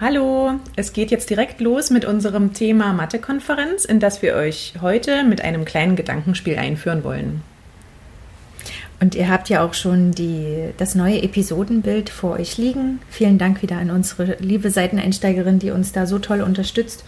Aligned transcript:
Hallo, 0.00 0.58
es 0.74 0.92
geht 0.92 1.12
jetzt 1.12 1.30
direkt 1.30 1.60
los 1.60 1.90
mit 1.90 2.04
unserem 2.04 2.52
Thema 2.52 2.92
Mathe-Konferenz, 2.92 3.84
in 3.84 4.00
das 4.00 4.22
wir 4.22 4.34
euch 4.34 4.74
heute 4.80 5.22
mit 5.22 5.40
einem 5.40 5.64
kleinen 5.64 5.94
Gedankenspiel 5.94 6.56
einführen 6.56 7.04
wollen. 7.04 7.42
Und 8.98 9.14
ihr 9.14 9.28
habt 9.28 9.48
ja 9.48 9.64
auch 9.64 9.72
schon 9.72 10.10
die, 10.10 10.70
das 10.78 10.96
neue 10.96 11.22
Episodenbild 11.22 12.10
vor 12.10 12.32
euch 12.40 12.58
liegen. 12.58 13.02
Vielen 13.08 13.38
Dank 13.38 13.62
wieder 13.62 13.76
an 13.76 13.92
unsere 13.92 14.36
liebe 14.40 14.68
Seiteneinsteigerin, 14.68 15.60
die 15.60 15.70
uns 15.70 15.92
da 15.92 16.06
so 16.06 16.18
toll 16.18 16.40
unterstützt. 16.40 17.04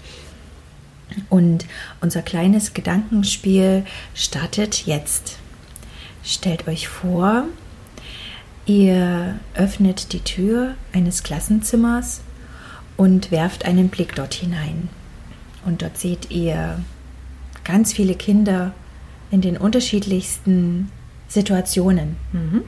Und 1.29 1.67
unser 2.01 2.23
kleines 2.23 2.73
Gedankenspiel 2.73 3.85
startet 4.15 4.87
jetzt. 4.87 5.39
Stellt 6.23 6.69
euch 6.69 6.87
vor, 6.87 7.47
ihr 8.65 9.41
öffnet 9.57 10.13
die 10.13 10.21
Tür 10.21 10.77
eines 10.93 11.25
Klassenzimmers 11.25 12.21
und 12.97 13.31
werft 13.31 13.65
einen 13.65 13.89
Blick 13.89 14.15
dort 14.15 14.35
hinein. 14.35 14.89
Und 15.65 15.83
dort 15.83 15.99
seht 15.99 16.31
ihr 16.31 16.81
ganz 17.65 17.93
viele 17.93 18.15
Kinder 18.15 18.73
in 19.31 19.41
den 19.41 19.57
unterschiedlichsten 19.57 20.91
Situationen. 21.29 22.17
Mhm. 22.33 22.63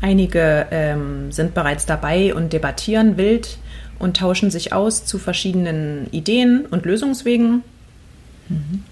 Einige 0.00 0.66
ähm, 0.70 1.32
sind 1.32 1.54
bereits 1.54 1.86
dabei 1.86 2.34
und 2.34 2.52
debattieren 2.52 3.16
wild 3.16 3.58
und 3.98 4.16
tauschen 4.18 4.50
sich 4.50 4.72
aus 4.72 5.06
zu 5.06 5.18
verschiedenen 5.18 6.08
Ideen 6.10 6.66
und 6.66 6.84
Lösungswegen. 6.84 7.62
Mhm. 8.48 8.84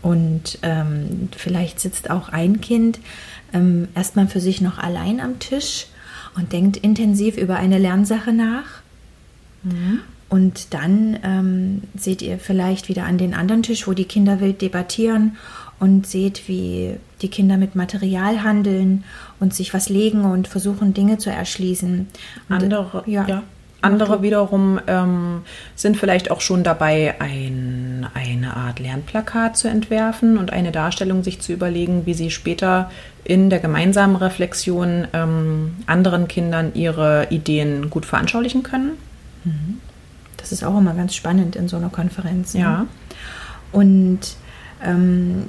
Und 0.00 0.58
ähm, 0.62 1.28
vielleicht 1.36 1.80
sitzt 1.80 2.08
auch 2.08 2.28
ein 2.28 2.60
Kind 2.60 3.00
ähm, 3.52 3.88
erstmal 3.94 4.28
für 4.28 4.40
sich 4.40 4.60
noch 4.60 4.78
allein 4.78 5.20
am 5.20 5.38
Tisch 5.38 5.86
und 6.36 6.52
denkt 6.52 6.76
intensiv 6.76 7.36
über 7.36 7.56
eine 7.56 7.78
Lernsache 7.78 8.32
nach 8.32 8.82
Mhm. 9.62 10.00
Und 10.28 10.74
dann 10.74 11.18
ähm, 11.22 11.82
seht 11.96 12.20
ihr 12.20 12.38
vielleicht 12.38 12.88
wieder 12.88 13.04
an 13.04 13.16
den 13.16 13.32
anderen 13.32 13.62
Tisch, 13.62 13.86
wo 13.86 13.94
die 13.94 14.04
Kinder 14.04 14.40
wild 14.40 14.60
debattieren 14.60 15.36
und 15.80 16.06
seht, 16.06 16.48
wie 16.48 16.96
die 17.22 17.28
Kinder 17.28 17.56
mit 17.56 17.74
Material 17.74 18.42
handeln 18.42 19.04
und 19.40 19.54
sich 19.54 19.72
was 19.72 19.88
legen 19.88 20.24
und 20.24 20.48
versuchen, 20.48 20.92
Dinge 20.92 21.18
zu 21.18 21.30
erschließen. 21.30 22.08
Und, 22.48 22.54
andere, 22.54 23.04
ja. 23.06 23.26
ja. 23.26 23.42
Andere 23.80 24.22
wiederum 24.22 24.80
ähm, 24.88 25.42
sind 25.76 25.96
vielleicht 25.96 26.32
auch 26.32 26.40
schon 26.40 26.64
dabei, 26.64 27.14
ein, 27.20 28.06
eine 28.12 28.56
Art 28.56 28.80
Lernplakat 28.80 29.56
zu 29.56 29.68
entwerfen 29.68 30.36
und 30.36 30.52
eine 30.52 30.72
Darstellung 30.72 31.22
sich 31.22 31.40
zu 31.40 31.52
überlegen, 31.52 32.04
wie 32.04 32.14
sie 32.14 32.30
später 32.30 32.90
in 33.22 33.50
der 33.50 33.60
gemeinsamen 33.60 34.16
Reflexion 34.16 35.06
ähm, 35.12 35.76
anderen 35.86 36.26
Kindern 36.26 36.72
ihre 36.74 37.28
Ideen 37.30 37.88
gut 37.88 38.04
veranschaulichen 38.04 38.64
können. 38.64 38.92
Das 40.36 40.52
ist 40.52 40.64
auch 40.64 40.78
immer 40.78 40.94
ganz 40.94 41.14
spannend 41.14 41.56
in 41.56 41.68
so 41.68 41.76
einer 41.76 41.90
Konferenz. 41.90 42.54
Ne? 42.54 42.60
Ja. 42.60 42.86
Und 43.72 44.20
ähm, 44.82 45.44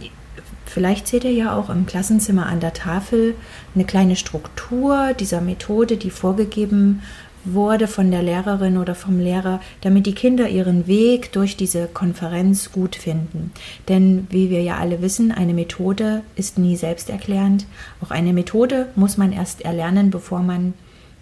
vielleicht 0.66 1.08
seht 1.08 1.24
ihr 1.24 1.32
ja 1.32 1.56
auch 1.56 1.70
im 1.70 1.86
Klassenzimmer 1.86 2.48
an 2.48 2.60
der 2.60 2.74
Tafel 2.74 3.36
eine 3.76 3.86
kleine 3.86 4.16
Struktur 4.16 5.14
dieser 5.14 5.42
Methode, 5.42 5.98
die 5.98 6.10
vorgegeben 6.10 7.02
wurde 7.46 7.88
von 7.88 8.12
der 8.12 8.22
Lehrerin 8.22 8.78
oder 8.78 8.96
vom 8.96 9.20
Lehrer, 9.20 9.62
damit 9.82 10.06
die 10.06 10.14
Kinder 10.14 10.50
ihren 10.50 10.88
Weg 10.88 11.32
durch 11.32 11.56
diese 11.56 11.88
Konferenz 11.88 12.72
gut 12.72 12.96
finden. 12.96 13.52
Denn 13.88 14.28
wie 14.30 14.50
wir 14.50 14.62
ja 14.62 14.78
alle 14.78 15.02
wissen, 15.02 15.32
eine 15.32 15.54
Methode 15.54 16.22
ist 16.36 16.58
nie 16.58 16.76
selbsterklärend. 16.76 17.66
Auch 18.02 18.12
eine 18.12 18.34
Methode 18.34 18.88
muss 18.96 19.18
man 19.18 19.32
erst 19.32 19.62
erlernen, 19.62 20.10
bevor 20.10 20.40
man 20.40 20.74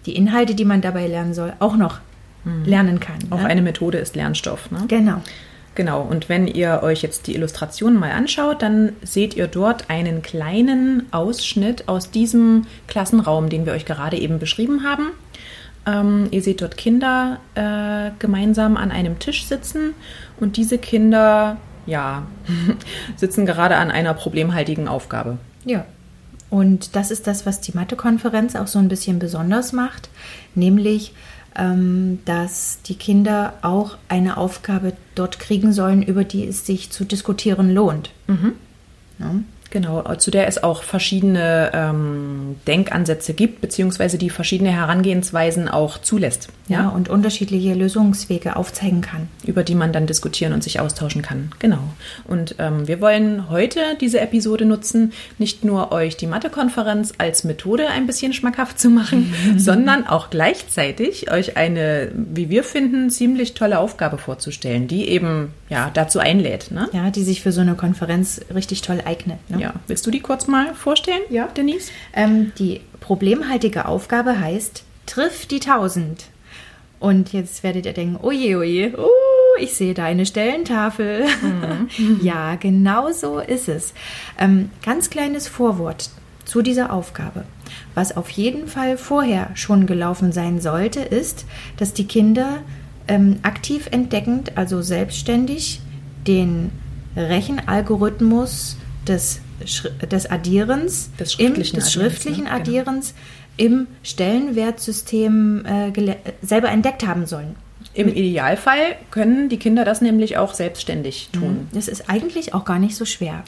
die 0.06 0.16
Inhalte, 0.16 0.54
die 0.54 0.64
man 0.64 0.80
dabei 0.80 1.06
lernen 1.06 1.34
soll, 1.34 1.52
auch 1.60 1.76
noch 1.76 2.00
hm. 2.48 2.64
lernen 2.64 3.00
kann. 3.00 3.18
Auch 3.30 3.42
ne? 3.42 3.46
eine 3.46 3.62
Methode 3.62 3.98
ist 3.98 4.16
Lernstoff. 4.16 4.70
Ne? 4.70 4.84
Genau. 4.88 5.22
Genau, 5.74 6.02
und 6.02 6.28
wenn 6.28 6.48
ihr 6.48 6.80
euch 6.82 7.02
jetzt 7.02 7.28
die 7.28 7.36
Illustrationen 7.36 8.00
mal 8.00 8.10
anschaut, 8.10 8.62
dann 8.62 8.94
seht 9.04 9.34
ihr 9.34 9.46
dort 9.46 9.88
einen 9.90 10.22
kleinen 10.22 11.06
Ausschnitt 11.12 11.88
aus 11.88 12.10
diesem 12.10 12.66
Klassenraum, 12.88 13.48
den 13.48 13.64
wir 13.64 13.74
euch 13.74 13.84
gerade 13.84 14.18
eben 14.18 14.40
beschrieben 14.40 14.82
haben. 14.82 15.10
Ähm, 15.86 16.26
ihr 16.32 16.42
seht 16.42 16.62
dort 16.62 16.76
Kinder 16.76 17.38
äh, 17.54 18.10
gemeinsam 18.18 18.76
an 18.76 18.90
einem 18.90 19.20
Tisch 19.20 19.44
sitzen 19.44 19.94
und 20.40 20.56
diese 20.56 20.78
Kinder, 20.78 21.58
ja, 21.86 22.26
sitzen 23.16 23.46
gerade 23.46 23.76
an 23.76 23.92
einer 23.92 24.14
problemhaltigen 24.14 24.88
Aufgabe. 24.88 25.38
Ja, 25.64 25.84
und 26.50 26.96
das 26.96 27.10
ist 27.10 27.26
das, 27.26 27.46
was 27.46 27.60
die 27.60 27.72
Mathe-Konferenz 27.72 28.56
auch 28.56 28.66
so 28.66 28.78
ein 28.78 28.88
bisschen 28.88 29.18
besonders 29.18 29.72
macht, 29.72 30.08
nämlich 30.54 31.12
dass 32.24 32.82
die 32.82 32.94
Kinder 32.94 33.54
auch 33.62 33.96
eine 34.08 34.36
Aufgabe 34.36 34.92
dort 35.14 35.40
kriegen 35.40 35.72
sollen, 35.72 36.02
über 36.02 36.24
die 36.24 36.46
es 36.46 36.64
sich 36.64 36.90
zu 36.90 37.04
diskutieren 37.04 37.74
lohnt. 37.74 38.10
Mhm. 38.28 38.52
Ja. 39.18 39.34
Genau, 39.70 40.02
zu 40.14 40.30
der 40.30 40.48
es 40.48 40.62
auch 40.62 40.82
verschiedene 40.82 41.70
ähm, 41.74 42.56
Denkansätze 42.66 43.34
gibt, 43.34 43.60
beziehungsweise 43.60 44.16
die 44.16 44.30
verschiedene 44.30 44.70
Herangehensweisen 44.70 45.68
auch 45.68 45.98
zulässt. 45.98 46.48
Ja? 46.68 46.82
ja, 46.82 46.88
und 46.88 47.08
unterschiedliche 47.08 47.74
Lösungswege 47.74 48.56
aufzeigen 48.56 49.02
kann. 49.02 49.28
Über 49.44 49.64
die 49.64 49.74
man 49.74 49.92
dann 49.92 50.06
diskutieren 50.06 50.52
und 50.52 50.62
sich 50.62 50.80
austauschen 50.80 51.22
kann. 51.22 51.50
Genau. 51.58 51.80
Und 52.24 52.56
ähm, 52.58 52.88
wir 52.88 53.00
wollen 53.00 53.50
heute 53.50 53.80
diese 54.00 54.20
Episode 54.20 54.64
nutzen, 54.64 55.12
nicht 55.38 55.64
nur 55.64 55.92
euch 55.92 56.16
die 56.16 56.26
Mathe-Konferenz 56.26 57.12
als 57.18 57.44
Methode 57.44 57.88
ein 57.88 58.06
bisschen 58.06 58.32
schmackhaft 58.32 58.78
zu 58.78 58.88
machen, 58.88 59.34
sondern 59.56 60.06
auch 60.06 60.30
gleichzeitig 60.30 61.30
euch 61.30 61.56
eine, 61.56 62.10
wie 62.14 62.48
wir 62.48 62.64
finden, 62.64 63.10
ziemlich 63.10 63.54
tolle 63.54 63.78
Aufgabe 63.78 64.18
vorzustellen, 64.18 64.88
die 64.88 65.08
eben 65.08 65.52
ja, 65.68 65.90
dazu 65.92 66.18
einlädt. 66.18 66.70
Ne? 66.70 66.88
Ja, 66.92 67.10
die 67.10 67.22
sich 67.22 67.42
für 67.42 67.52
so 67.52 67.60
eine 67.60 67.74
Konferenz 67.74 68.40
richtig 68.54 68.82
toll 68.82 69.02
eignet. 69.04 69.38
Ne? 69.50 69.57
Ja, 69.58 69.74
willst 69.86 70.06
du 70.06 70.10
die 70.10 70.20
kurz 70.20 70.46
mal 70.46 70.74
vorstellen, 70.74 71.22
ja. 71.30 71.46
Denise? 71.46 71.90
Ähm, 72.12 72.52
die 72.58 72.80
problemhaltige 73.00 73.86
Aufgabe 73.86 74.40
heißt, 74.40 74.84
triff 75.06 75.46
die 75.46 75.60
1000. 75.60 76.26
Und 77.00 77.32
jetzt 77.32 77.62
werdet 77.62 77.86
ihr 77.86 77.92
denken, 77.92 78.18
oje, 78.22 78.58
oje, 78.58 78.94
oh, 78.98 79.60
ich 79.60 79.74
sehe 79.74 79.94
da 79.94 80.04
eine 80.04 80.26
Stellentafel. 80.26 81.24
Mhm. 81.42 82.20
ja, 82.22 82.56
genau 82.56 83.12
so 83.12 83.38
ist 83.38 83.68
es. 83.68 83.94
Ähm, 84.38 84.70
ganz 84.84 85.10
kleines 85.10 85.48
Vorwort 85.48 86.10
zu 86.44 86.62
dieser 86.62 86.92
Aufgabe. 86.92 87.44
Was 87.94 88.16
auf 88.16 88.30
jeden 88.30 88.66
Fall 88.68 88.96
vorher 88.96 89.50
schon 89.54 89.86
gelaufen 89.86 90.32
sein 90.32 90.60
sollte, 90.60 91.00
ist, 91.00 91.44
dass 91.76 91.92
die 91.92 92.06
Kinder 92.06 92.58
ähm, 93.06 93.38
aktiv 93.42 93.88
entdeckend, 93.90 94.56
also 94.56 94.82
selbstständig, 94.82 95.80
den 96.26 96.70
Rechenalgorithmus 97.16 98.76
des, 99.06 99.40
des 99.60 100.30
Addierens, 100.30 101.10
des 101.18 101.32
schriftlichen, 101.34 101.76
im, 101.76 101.80
des 101.80 101.92
schriftlichen 101.92 102.44
ne? 102.44 102.50
Genau. 102.50 102.60
Addierens 102.60 103.14
genau. 103.56 103.70
im 103.70 103.86
Stellenwertsystem 104.02 105.64
äh, 105.66 106.16
selber 106.42 106.70
entdeckt 106.70 107.06
haben 107.06 107.26
sollen. 107.26 107.56
Im 107.94 108.08
Idealfall 108.08 108.96
können 109.10 109.48
die 109.48 109.56
Kinder 109.56 109.84
das 109.84 110.00
nämlich 110.00 110.36
auch 110.36 110.54
selbstständig 110.54 111.30
tun. 111.32 111.50
Mhm. 111.50 111.68
Das 111.72 111.88
ist 111.88 112.08
eigentlich 112.08 112.54
auch 112.54 112.64
gar 112.64 112.78
nicht 112.78 112.94
so 112.94 113.04
schwer. 113.04 113.42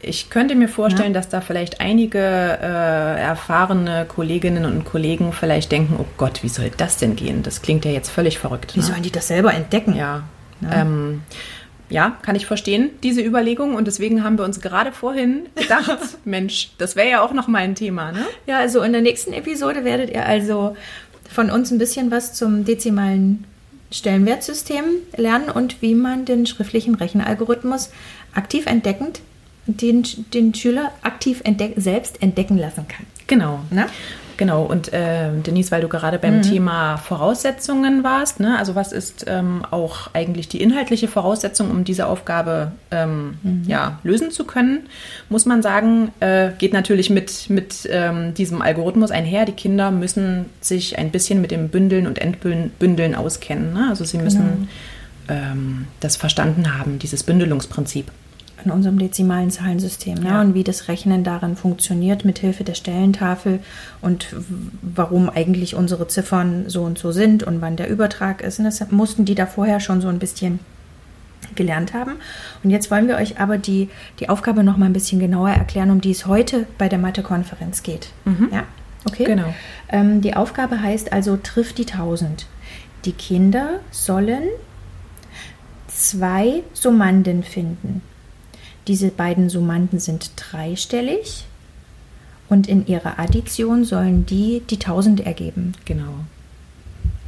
Ich 0.00 0.30
könnte 0.30 0.54
mir 0.54 0.68
vorstellen, 0.68 1.14
ja. 1.14 1.20
dass 1.20 1.28
da 1.28 1.40
vielleicht 1.40 1.80
einige 1.80 2.18
äh, 2.18 3.20
erfahrene 3.20 4.04
Kolleginnen 4.06 4.64
und 4.64 4.84
Kollegen 4.84 5.32
vielleicht 5.32 5.72
denken, 5.72 5.96
oh 5.98 6.04
Gott, 6.16 6.42
wie 6.42 6.48
soll 6.48 6.70
das 6.76 6.98
denn 6.98 7.16
gehen? 7.16 7.42
Das 7.42 7.62
klingt 7.62 7.84
ja 7.84 7.90
jetzt 7.90 8.10
völlig 8.10 8.38
verrückt. 8.38 8.74
Wie 8.74 8.80
ne? 8.80 8.84
sollen 8.84 9.02
die 9.02 9.10
das 9.10 9.28
selber 9.28 9.54
entdecken? 9.54 9.96
Ja. 9.96 10.24
ja. 10.60 10.82
Ähm, 10.82 11.22
ja, 11.90 12.16
kann 12.22 12.36
ich 12.36 12.46
verstehen, 12.46 12.90
diese 13.02 13.20
Überlegung. 13.20 13.74
Und 13.74 13.86
deswegen 13.86 14.24
haben 14.24 14.38
wir 14.38 14.44
uns 14.44 14.60
gerade 14.60 14.92
vorhin 14.92 15.46
gedacht, 15.54 15.98
Mensch, 16.24 16.70
das 16.78 16.96
wäre 16.96 17.10
ja 17.10 17.22
auch 17.22 17.32
noch 17.32 17.48
mal 17.48 17.58
ein 17.58 17.74
Thema, 17.74 18.12
ne? 18.12 18.24
Ja, 18.46 18.58
also 18.58 18.82
in 18.82 18.92
der 18.92 19.02
nächsten 19.02 19.32
Episode 19.32 19.84
werdet 19.84 20.10
ihr 20.10 20.26
also 20.26 20.76
von 21.30 21.50
uns 21.50 21.70
ein 21.70 21.78
bisschen 21.78 22.10
was 22.10 22.32
zum 22.32 22.64
dezimalen 22.64 23.44
Stellenwertsystem 23.90 24.84
lernen 25.16 25.50
und 25.50 25.82
wie 25.82 25.94
man 25.94 26.24
den 26.24 26.46
schriftlichen 26.46 26.94
Rechenalgorithmus 26.94 27.90
aktiv 28.34 28.66
entdeckend 28.66 29.20
den, 29.66 30.04
den 30.32 30.54
Schüler 30.54 30.92
aktiv 31.02 31.40
entdeck, 31.44 31.74
selbst 31.76 32.22
entdecken 32.22 32.58
lassen 32.58 32.86
kann. 32.88 33.06
Genau. 33.26 33.60
Ne? 33.70 33.86
Genau, 34.36 34.64
und 34.64 34.92
äh, 34.92 35.30
Denise, 35.46 35.70
weil 35.70 35.80
du 35.80 35.88
gerade 35.88 36.18
beim 36.18 36.38
mhm. 36.38 36.42
Thema 36.42 36.96
Voraussetzungen 36.96 38.02
warst, 38.02 38.40
ne? 38.40 38.58
also 38.58 38.74
was 38.74 38.92
ist 38.92 39.26
ähm, 39.28 39.64
auch 39.70 40.10
eigentlich 40.12 40.48
die 40.48 40.60
inhaltliche 40.60 41.08
Voraussetzung, 41.08 41.70
um 41.70 41.84
diese 41.84 42.06
Aufgabe 42.06 42.72
ähm, 42.90 43.34
mhm. 43.42 43.62
ja, 43.66 43.98
lösen 44.02 44.30
zu 44.30 44.44
können, 44.44 44.88
muss 45.28 45.46
man 45.46 45.62
sagen, 45.62 46.10
äh, 46.20 46.50
geht 46.58 46.72
natürlich 46.72 47.10
mit, 47.10 47.48
mit 47.48 47.88
ähm, 47.90 48.34
diesem 48.34 48.62
Algorithmus 48.62 49.10
einher. 49.10 49.44
Die 49.44 49.52
Kinder 49.52 49.90
müssen 49.90 50.46
sich 50.60 50.98
ein 50.98 51.10
bisschen 51.10 51.40
mit 51.40 51.50
dem 51.50 51.68
Bündeln 51.68 52.06
und 52.06 52.18
Entbündeln 52.18 53.14
auskennen. 53.14 53.72
Ne? 53.72 53.86
Also 53.88 54.04
sie 54.04 54.18
müssen 54.18 54.44
genau. 54.44 54.68
Ähm, 55.26 55.86
das 56.00 56.16
verstanden 56.16 56.78
haben, 56.78 56.98
dieses 56.98 57.22
Bündelungsprinzip. 57.22 58.10
An 58.62 58.70
unserem 58.70 58.98
dezimalen 58.98 59.50
Zahlensystem 59.50 60.18
ne? 60.18 60.28
Ja. 60.28 60.40
und 60.40 60.54
wie 60.54 60.64
das 60.64 60.88
Rechnen 60.88 61.24
darin 61.24 61.56
funktioniert 61.56 62.24
mit 62.24 62.38
Hilfe 62.38 62.64
der 62.64 62.74
Stellentafel 62.74 63.60
und 64.00 64.34
warum 64.82 65.28
eigentlich 65.28 65.74
unsere 65.74 66.08
Ziffern 66.08 66.64
so 66.68 66.82
und 66.82 66.98
so 66.98 67.12
sind 67.12 67.42
und 67.42 67.60
wann 67.60 67.76
der 67.76 67.88
Übertrag 67.88 68.42
ist. 68.42 68.58
Und 68.58 68.64
das 68.64 68.90
mussten 68.90 69.24
die 69.24 69.34
da 69.34 69.46
vorher 69.46 69.80
schon 69.80 70.00
so 70.00 70.08
ein 70.08 70.18
bisschen 70.18 70.60
gelernt 71.54 71.94
haben. 71.94 72.12
Und 72.62 72.70
jetzt 72.70 72.90
wollen 72.90 73.08
wir 73.08 73.16
euch 73.16 73.38
aber 73.38 73.58
die, 73.58 73.88
die 74.20 74.28
Aufgabe 74.28 74.64
noch 74.64 74.76
mal 74.76 74.86
ein 74.86 74.92
bisschen 74.92 75.20
genauer 75.20 75.50
erklären, 75.50 75.90
um 75.90 76.00
die 76.00 76.10
es 76.10 76.26
heute 76.26 76.66
bei 76.78 76.88
der 76.88 76.98
Mathe-Konferenz 76.98 77.82
geht. 77.82 78.08
Ja, 78.52 78.64
okay. 79.04 79.24
Genau. 79.24 79.52
Ähm, 79.88 80.20
die 80.20 80.34
Aufgabe 80.34 80.80
heißt 80.80 81.12
also, 81.12 81.36
trifft 81.36 81.78
die 81.78 81.86
1000. 81.86 82.46
Die 83.04 83.12
Kinder 83.12 83.80
sollen 83.90 84.44
zwei 85.88 86.62
Summanden 86.72 87.42
finden. 87.42 88.02
Diese 88.86 89.08
beiden 89.08 89.48
Summanden 89.48 89.98
sind 89.98 90.32
dreistellig 90.36 91.46
und 92.48 92.68
in 92.68 92.86
ihrer 92.86 93.18
Addition 93.18 93.84
sollen 93.84 94.26
die 94.26 94.62
die 94.68 94.76
1000 94.76 95.24
ergeben. 95.24 95.72
Genau. 95.84 96.24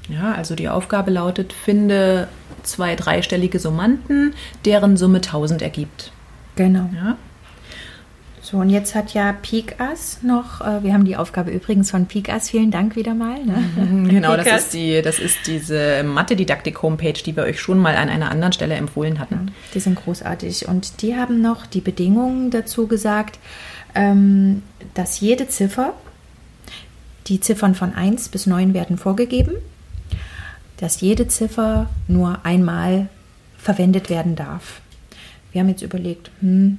Ja, 0.08 0.32
also 0.32 0.54
die 0.54 0.68
Aufgabe 0.68 1.10
lautet, 1.10 1.52
finde 1.52 2.28
zwei 2.62 2.94
dreistellige 2.94 3.58
Summanden, 3.58 4.34
deren 4.64 4.96
Summe 4.96 5.18
1000 5.18 5.62
ergibt. 5.62 6.12
Genau. 6.56 6.88
Ja, 6.94 7.16
So, 8.46 8.58
und 8.58 8.70
jetzt 8.70 8.94
hat 8.94 9.12
ja 9.12 9.32
Pikas 9.32 10.18
noch, 10.22 10.60
äh, 10.60 10.84
wir 10.84 10.94
haben 10.94 11.04
die 11.04 11.16
Aufgabe 11.16 11.50
übrigens 11.50 11.90
von 11.90 12.06
Pikas, 12.06 12.48
vielen 12.48 12.70
Dank 12.70 12.94
wieder 12.94 13.12
mal. 13.12 13.44
Ne? 13.44 14.08
genau, 14.08 14.36
das 14.36 14.46
ist, 14.46 14.72
die, 14.72 15.02
das 15.02 15.18
ist 15.18 15.48
diese 15.48 16.04
Mathe-Didaktik-Homepage, 16.04 17.20
die 17.24 17.34
wir 17.34 17.42
euch 17.42 17.60
schon 17.60 17.80
mal 17.80 17.96
an 17.96 18.08
einer 18.08 18.30
anderen 18.30 18.52
Stelle 18.52 18.76
empfohlen 18.76 19.18
hatten. 19.18 19.50
Die 19.74 19.80
sind 19.80 19.96
großartig. 19.96 20.68
Und 20.68 21.02
die 21.02 21.16
haben 21.16 21.42
noch 21.42 21.66
die 21.66 21.80
Bedingungen 21.80 22.52
dazu 22.52 22.86
gesagt, 22.86 23.40
ähm, 23.96 24.62
dass 24.94 25.18
jede 25.18 25.48
Ziffer, 25.48 25.94
die 27.26 27.40
Ziffern 27.40 27.74
von 27.74 27.94
1 27.94 28.28
bis 28.28 28.46
9 28.46 28.74
werden 28.74 28.96
vorgegeben, 28.96 29.54
dass 30.76 31.00
jede 31.00 31.26
Ziffer 31.26 31.90
nur 32.06 32.46
einmal 32.46 33.08
verwendet 33.58 34.08
werden 34.08 34.36
darf. 34.36 34.82
Wir 35.50 35.62
haben 35.62 35.68
jetzt 35.68 35.82
überlegt, 35.82 36.30
hm, 36.38 36.78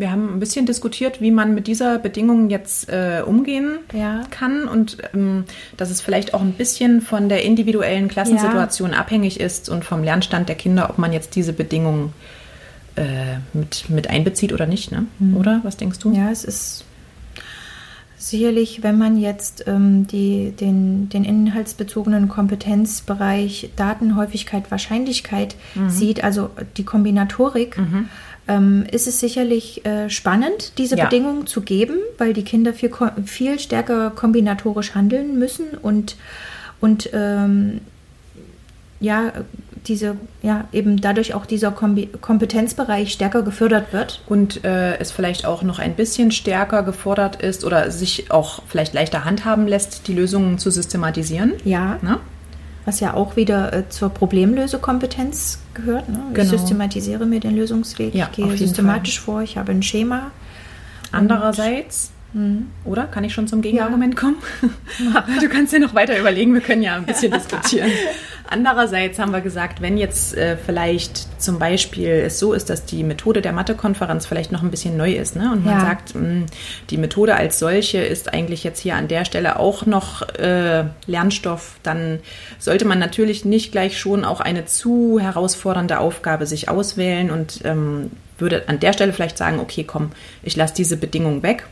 Wir 0.00 0.10
haben 0.10 0.32
ein 0.34 0.40
bisschen 0.40 0.64
diskutiert, 0.64 1.20
wie 1.20 1.30
man 1.30 1.54
mit 1.54 1.66
dieser 1.66 1.98
Bedingung 1.98 2.48
jetzt 2.48 2.88
äh, 2.88 3.22
umgehen 3.24 3.80
Ja. 3.92 4.22
kann 4.30 4.66
und 4.66 4.96
ähm, 5.12 5.44
dass 5.76 5.90
es 5.90 6.00
vielleicht 6.00 6.32
auch 6.32 6.40
ein 6.40 6.52
bisschen 6.52 7.02
von 7.02 7.28
der 7.28 7.44
individuellen 7.44 8.08
Klassensituation 8.08 8.94
abhängig 8.94 9.38
ist 9.40 9.68
und 9.68 9.84
vom 9.84 10.02
Lernstand 10.02 10.48
der 10.48 10.56
Kinder, 10.56 10.88
ob 10.88 10.96
man 10.96 11.12
jetzt 11.12 11.36
diese 11.36 11.52
Bedingung 11.52 12.14
äh, 12.96 13.36
mit, 13.52 13.90
mit 13.90 14.08
einbezieht 14.08 14.54
oder 14.54 14.64
nicht. 14.66 14.90
Ne? 14.90 15.04
Oder 15.38 15.60
was 15.64 15.76
denkst 15.76 15.98
du? 15.98 16.12
Ja, 16.14 16.30
es 16.30 16.44
ist 16.44 16.84
sicherlich, 18.16 18.82
wenn 18.82 18.98
man 18.98 19.18
jetzt 19.18 19.64
ähm, 19.66 20.06
die, 20.06 20.52
den, 20.52 21.08
den 21.08 21.24
inhaltsbezogenen 21.24 22.28
Kompetenzbereich 22.28 23.70
Datenhäufigkeit, 23.76 24.70
Wahrscheinlichkeit 24.70 25.56
sieht, 25.88 26.22
also 26.22 26.50
die 26.76 26.84
Kombinatorik, 26.84 27.78
ähm, 28.50 28.84
ist 28.90 29.06
es 29.06 29.20
sicherlich 29.20 29.84
äh, 29.86 30.10
spannend, 30.10 30.72
diese 30.78 30.96
Ja. 30.96 31.04
Bedingungen 31.04 31.46
zu 31.46 31.60
geben, 31.60 31.94
weil 32.18 32.32
die 32.32 32.42
Kinder 32.44 32.72
viel, 32.74 32.90
viel 33.24 33.58
stärker 33.58 34.10
kombinatorisch 34.10 34.94
handeln 34.94 35.38
müssen 35.38 35.68
und, 35.80 36.16
und 36.80 37.10
ähm, 37.12 37.80
ja, 39.00 39.32
diese, 39.86 40.16
ja, 40.42 40.68
eben 40.72 41.00
dadurch 41.00 41.34
auch 41.34 41.46
dieser 41.46 41.70
Kombi 41.70 42.08
Kompetenzbereich 42.20 43.12
stärker 43.12 43.42
gefördert 43.42 43.92
wird. 43.92 44.20
Und 44.26 44.64
äh, 44.64 44.98
es 44.98 45.10
vielleicht 45.10 45.46
auch 45.46 45.62
noch 45.62 45.78
ein 45.78 45.94
bisschen 45.94 46.32
stärker 46.32 46.82
gefordert 46.82 47.40
ist 47.42 47.64
oder 47.64 47.90
sich 47.90 48.30
auch 48.30 48.62
vielleicht 48.68 48.92
leichter 48.94 49.24
handhaben 49.24 49.66
lässt, 49.66 50.06
die 50.06 50.12
Lösungen 50.12 50.58
zu 50.58 50.70
systematisieren. 50.70 51.54
Ja, 51.64 51.98
Ne? 52.02 52.18
Was 52.90 52.98
ja 52.98 53.14
auch 53.14 53.36
wieder 53.36 53.72
äh, 53.72 53.88
zur 53.88 54.08
Problemlösekompetenz 54.10 55.60
gehört. 55.74 56.08
Ne? 56.08 56.20
Ich 56.30 56.34
Genau. 56.34 56.50
systematisiere 56.50 57.24
mir 57.24 57.38
den 57.38 57.54
Lösungsweg, 57.54 58.12
Ja, 58.16 58.28
ich 58.32 58.36
gehe 58.36 58.56
systematisch 58.56 59.20
vor, 59.20 59.42
ich 59.42 59.56
habe 59.56 59.70
ein 59.70 59.82
Schema. 59.84 60.32
Andererseits, 61.12 62.10
oder? 62.84 63.04
Kann 63.04 63.22
ich 63.24 63.32
schon 63.32 63.46
zum 63.46 63.62
Gegenargument 63.62 64.16
kommen? 64.16 64.36
du 65.40 65.48
kannst 65.48 65.72
ja 65.72 65.78
noch 65.78 65.94
weiter 65.94 66.18
überlegen, 66.18 66.52
wir 66.52 66.60
können 66.60 66.82
ja 66.82 66.96
ein 66.96 67.06
bisschen 67.06 67.32
diskutieren. 67.38 67.90
Andererseits 68.50 69.18
haben 69.20 69.30
wir 69.32 69.40
gesagt, 69.40 69.80
wenn 69.80 69.96
jetzt 69.96 70.36
äh, 70.36 70.56
vielleicht 70.56 71.40
zum 71.40 71.58
Beispiel 71.60 72.08
es 72.26 72.38
so 72.40 72.52
ist, 72.52 72.68
dass 72.68 72.84
die 72.84 73.04
Methode 73.04 73.42
der 73.42 73.52
Mathekonferenz 73.52 74.26
vielleicht 74.26 74.50
noch 74.50 74.62
ein 74.62 74.70
bisschen 74.72 74.96
neu 74.96 75.12
ist, 75.12 75.36
ne? 75.36 75.50
und 75.52 75.64
man 75.64 75.74
Ja. 75.78 75.80
sagt, 75.80 76.14
mh, 76.16 76.46
die 76.90 76.96
Methode 76.96 77.36
als 77.36 77.58
solche 77.60 77.98
ist 77.98 78.32
eigentlich 78.34 78.64
jetzt 78.64 78.80
hier 78.80 78.96
an 78.96 79.06
der 79.06 79.24
Stelle 79.24 79.58
auch 79.60 79.86
noch 79.86 80.28
äh, 80.36 80.84
Lernstoff, 81.06 81.76
dann 81.84 82.18
sollte 82.58 82.84
man 82.84 82.98
natürlich 82.98 83.44
nicht 83.44 83.70
gleich 83.72 83.98
schon 83.98 84.24
auch 84.24 84.40
eine 84.40 84.64
zu 84.66 85.18
herausfordernde 85.20 86.00
Aufgabe 86.00 86.44
sich 86.46 86.68
auswählen 86.68 87.30
und 87.30 87.60
ähm, 87.64 88.10
würde 88.38 88.64
an 88.68 88.80
der 88.80 88.92
Stelle 88.94 89.12
vielleicht 89.12 89.38
sagen, 89.38 89.60
okay, 89.60 89.84
komm, 89.84 90.10
ich 90.42 90.56
lasse 90.56 90.74
diese 90.74 90.96
Bedingung 90.96 91.42
weg 91.42 91.66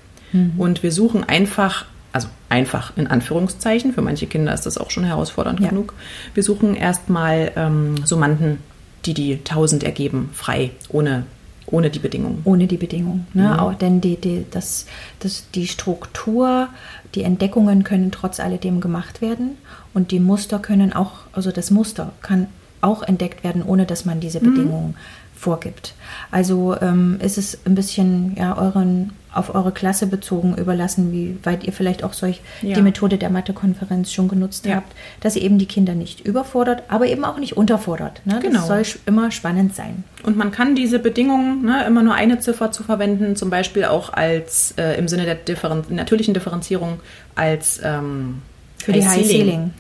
und 0.58 0.82
wir 0.82 0.92
suchen 0.92 1.25
einfach, 1.25 1.86
also 2.12 2.28
einfach 2.49 2.93
in 2.96 3.06
Anführungszeichen, 3.06 3.93
für 3.93 4.02
manche 4.02 4.26
Kinder 4.26 4.52
ist 4.55 4.66
das 4.66 4.78
auch 4.78 4.90
schon 4.90 5.05
herausfordernd 5.05 5.60
Ja. 5.60 5.69
genug, 5.69 5.94
wir 6.34 6.43
suchen 6.43 6.75
erstmal 6.75 7.52
ähm, 7.56 8.05
Summanden, 8.05 8.58
die 9.05 9.14
die 9.14 9.34
1000 9.34 9.84
ergeben, 9.84 10.31
frei, 10.32 10.70
ohne, 10.88 11.25
ohne 11.66 11.90
die 11.90 11.99
Bedingungen. 11.99 12.40
Ohne 12.44 12.66
die 12.66 12.76
Bedingung. 12.78 13.26
Ne? 13.34 13.44
Mhm. 13.44 13.52
Auch, 13.60 13.75
denn 13.75 14.00
die, 14.00 14.16
die, 14.16 14.44
das, 14.50 14.87
das, 15.20 15.44
die 15.55 15.66
Struktur, 15.69 16.69
die 17.14 17.22
Entdeckungen 17.22 17.84
können 17.84 18.11
trotz 18.11 18.40
alledem 18.40 18.81
gemacht 18.81 19.20
werden 19.20 19.52
und 19.94 20.11
die 20.11 20.20
Muster 20.20 20.58
können 20.58 20.93
auch, 20.93 21.12
also 21.32 21.52
das 21.52 21.70
Muster 21.70 22.12
kann 22.22 22.49
auch 22.81 23.02
entdeckt 23.02 23.44
werden, 23.44 23.62
ohne 23.62 23.87
dass 23.87 24.04
man 24.04 24.16
Mhm. 24.16 24.20
diese 24.20 24.40
Bedingungen 24.40 24.94
vorgibt. 25.37 25.94
Also 26.31 26.76
ähm, 26.81 27.19
ist 27.20 27.38
es 27.38 27.58
ein 27.64 27.75
bisschen 27.75 28.34
ja, 28.37 28.56
euren, 28.58 29.12
auf 29.32 29.54
eure 29.54 29.72
Klasse 29.72 30.06
bezogen 30.06 30.54
überlassen, 30.56 31.12
wie 31.12 31.36
weit 31.44 31.64
ihr 31.64 31.72
vielleicht 31.72 32.02
auch 32.02 32.12
solch 32.12 32.40
Ja. 32.62 32.75
die 32.75 32.82
Methode 32.82 33.19
der 33.19 33.30
Mathekonferenz 33.30 34.12
schon 34.12 34.28
genutzt 34.28 34.64
Ja. 34.66 34.76
habt, 34.76 34.92
dass 35.20 35.36
ihr 35.36 35.42
eben 35.42 35.58
die 35.58 35.66
Kinder 35.66 35.94
nicht 35.94 36.20
überfordert, 36.20 36.82
aber 36.88 37.06
eben 37.06 37.25
auch 37.25 37.38
nicht 37.38 37.56
unterfordert. 37.56 38.22
Ne? 38.25 38.38
Genau. 38.40 38.66
Das 38.66 38.66
soll 38.90 39.00
immer 39.06 39.30
spannend 39.30 39.75
sein. 39.75 40.04
Und 40.25 40.36
man 40.36 40.50
kann 40.50 40.75
diese 40.75 40.98
Bedingungen, 40.98 41.64
ne, 41.64 41.84
immer 41.86 42.02
nur 42.02 42.14
eine 42.14 42.38
Ziffer 42.40 42.72
zu 42.72 42.82
verwenden, 42.82 43.36
zum 43.36 43.50
Beispiel 43.50 43.84
auch 43.84 44.12
als 44.12 44.72
äh, 44.78 44.98
im 44.98 45.08
Sinne 45.08 45.25
der 45.25 45.34
Differen 45.34 45.84
natürlichen 45.90 46.34
Differenzierung 46.34 47.00
als 47.34 47.80
ähm, 47.84 48.42
Für 48.82 48.92
die 48.92 49.06
High 49.06 49.26
Ceiling. 49.26 49.72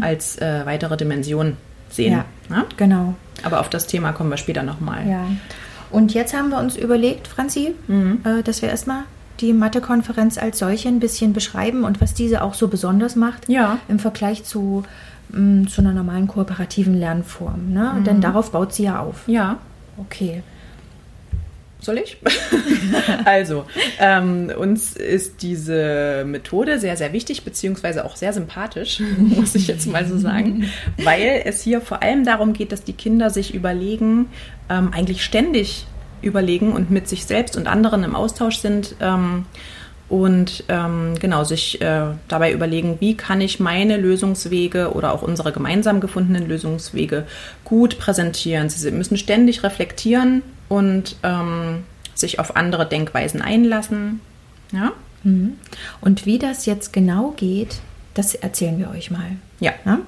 als 0.00 0.38
äh, 0.38 0.62
weitere 0.64 0.96
Dimension 0.96 1.56
sehen. 1.90 2.12
Ja. 2.12 2.24
Ne? 2.56 2.64
Genau. 2.76 3.14
Aber 3.42 3.60
auf 3.60 3.68
das 3.68 3.86
Thema 3.86 4.12
kommen 4.12 4.30
wir 4.30 4.36
später 4.38 4.62
nochmal. 4.62 5.06
Ja. 5.08 5.26
Und 5.94 6.12
jetzt 6.14 6.34
haben 6.34 6.50
wir 6.50 6.58
uns 6.58 6.76
überlegt, 6.76 7.28
Franzi, 7.28 7.74
Mhm. 7.86 8.20
äh, 8.24 8.42
dass 8.42 8.60
wir 8.62 8.68
erstmal 8.68 9.02
die 9.40 9.52
Mathekonferenz 9.52 10.38
als 10.38 10.58
solche 10.58 10.88
ein 10.88 11.00
bisschen 11.00 11.32
beschreiben 11.32 11.84
und 11.84 12.00
was 12.00 12.14
diese 12.14 12.42
auch 12.42 12.54
so 12.54 12.68
besonders 12.68 13.16
macht 13.16 13.48
Ja. 13.48 13.78
im 13.88 13.98
Vergleich 13.98 14.44
zu, 14.44 14.84
mh, 15.30 15.68
zu 15.68 15.80
einer 15.80 15.92
normalen 15.92 16.28
kooperativen 16.28 16.94
Lernform. 16.94 17.72
Ne? 17.72 17.94
Mhm. 17.98 18.04
Denn 18.04 18.20
darauf 18.20 18.52
baut 18.52 18.72
sie 18.74 18.84
ja 18.84 19.00
auf. 19.00 19.22
Ja. 19.26 19.58
Okay. 19.98 20.42
Soll 21.84 21.98
ich? 21.98 22.16
also, 23.26 23.66
ähm, 24.00 24.50
uns 24.56 24.96
ist 24.96 25.42
diese 25.42 26.24
Methode 26.26 26.80
sehr, 26.80 26.96
sehr 26.96 27.12
wichtig, 27.12 27.44
beziehungsweise 27.44 28.06
auch 28.06 28.16
sehr 28.16 28.32
sympathisch, 28.32 29.02
muss 29.18 29.54
ich 29.54 29.66
jetzt 29.66 29.86
mal 29.86 30.06
so 30.06 30.16
sagen, 30.16 30.70
weil 31.02 31.42
es 31.44 31.60
hier 31.60 31.82
vor 31.82 32.02
allem 32.02 32.24
darum 32.24 32.54
geht, 32.54 32.72
dass 32.72 32.84
die 32.84 32.94
Kinder 32.94 33.28
sich 33.28 33.54
überlegen, 33.54 34.30
ähm, 34.70 34.92
eigentlich 34.94 35.22
ständig 35.22 35.86
überlegen 36.22 36.72
und 36.72 36.90
mit 36.90 37.06
sich 37.06 37.26
selbst 37.26 37.54
und 37.54 37.66
anderen 37.66 38.02
im 38.02 38.14
Austausch 38.14 38.56
sind. 38.56 38.96
Ähm, 39.00 39.44
und 40.08 40.64
ähm, 40.68 41.14
genau 41.18 41.44
sich 41.44 41.80
äh, 41.80 42.02
dabei 42.28 42.52
überlegen, 42.52 42.98
wie 43.00 43.16
kann 43.16 43.40
ich 43.40 43.58
meine 43.58 43.96
Lösungswege 43.96 44.92
oder 44.92 45.12
auch 45.12 45.22
unsere 45.22 45.50
gemeinsam 45.50 46.00
gefundenen 46.00 46.46
Lösungswege 46.46 47.26
gut 47.64 47.98
präsentieren. 47.98 48.68
Sie 48.68 48.90
müssen 48.90 49.16
ständig 49.16 49.62
reflektieren 49.62 50.42
und 50.68 51.16
ähm, 51.22 51.84
sich 52.14 52.38
auf 52.38 52.56
andere 52.56 52.88
Denkweisen 52.88 53.42
einlassen. 53.42 54.20
Ja, 54.72 54.92
Mhm. 55.24 55.54
Und 56.00 56.26
wie 56.26 56.38
das 56.38 56.66
jetzt 56.66 56.92
genau 56.92 57.32
geht, 57.36 57.80
das 58.12 58.34
erzählen 58.34 58.78
wir 58.78 58.90
euch 58.90 59.10
mal. 59.10 59.36
ja, 59.58 59.72
Ja? 59.84 60.00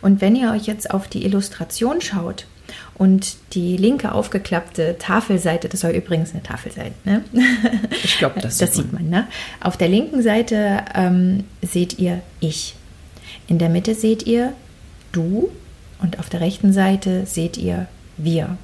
Und 0.00 0.20
wenn 0.20 0.36
ihr 0.36 0.52
euch 0.52 0.66
jetzt 0.66 0.90
auf 0.90 1.08
die 1.08 1.24
Illustration 1.24 2.00
schaut 2.00 2.46
und 2.94 3.36
die 3.52 3.76
linke 3.76 4.12
aufgeklappte 4.12 4.96
Tafelseite, 4.98 5.68
das 5.68 5.80
soll 5.80 5.90
übrigens 5.90 6.32
eine 6.32 6.42
Tafel 6.42 6.72
sein, 6.72 6.94
ne? 7.04 7.24
ich 8.04 8.18
glaube, 8.18 8.40
das, 8.40 8.58
das 8.58 8.74
sieht 8.74 8.92
man. 8.92 9.08
Ne? 9.08 9.26
Auf 9.60 9.76
der 9.76 9.88
linken 9.88 10.22
Seite 10.22 10.84
ähm, 10.94 11.44
seht 11.60 11.98
ihr 11.98 12.22
ich. 12.38 12.76
In 13.46 13.58
der 13.58 13.68
Mitte 13.68 13.94
seht 13.94 14.26
ihr 14.26 14.52
du 15.12 15.50
und 16.00 16.18
auf 16.18 16.28
der 16.28 16.40
rechten 16.40 16.72
Seite 16.72 17.26
seht 17.26 17.56
ihr 17.56 17.88
wir. 18.16 18.56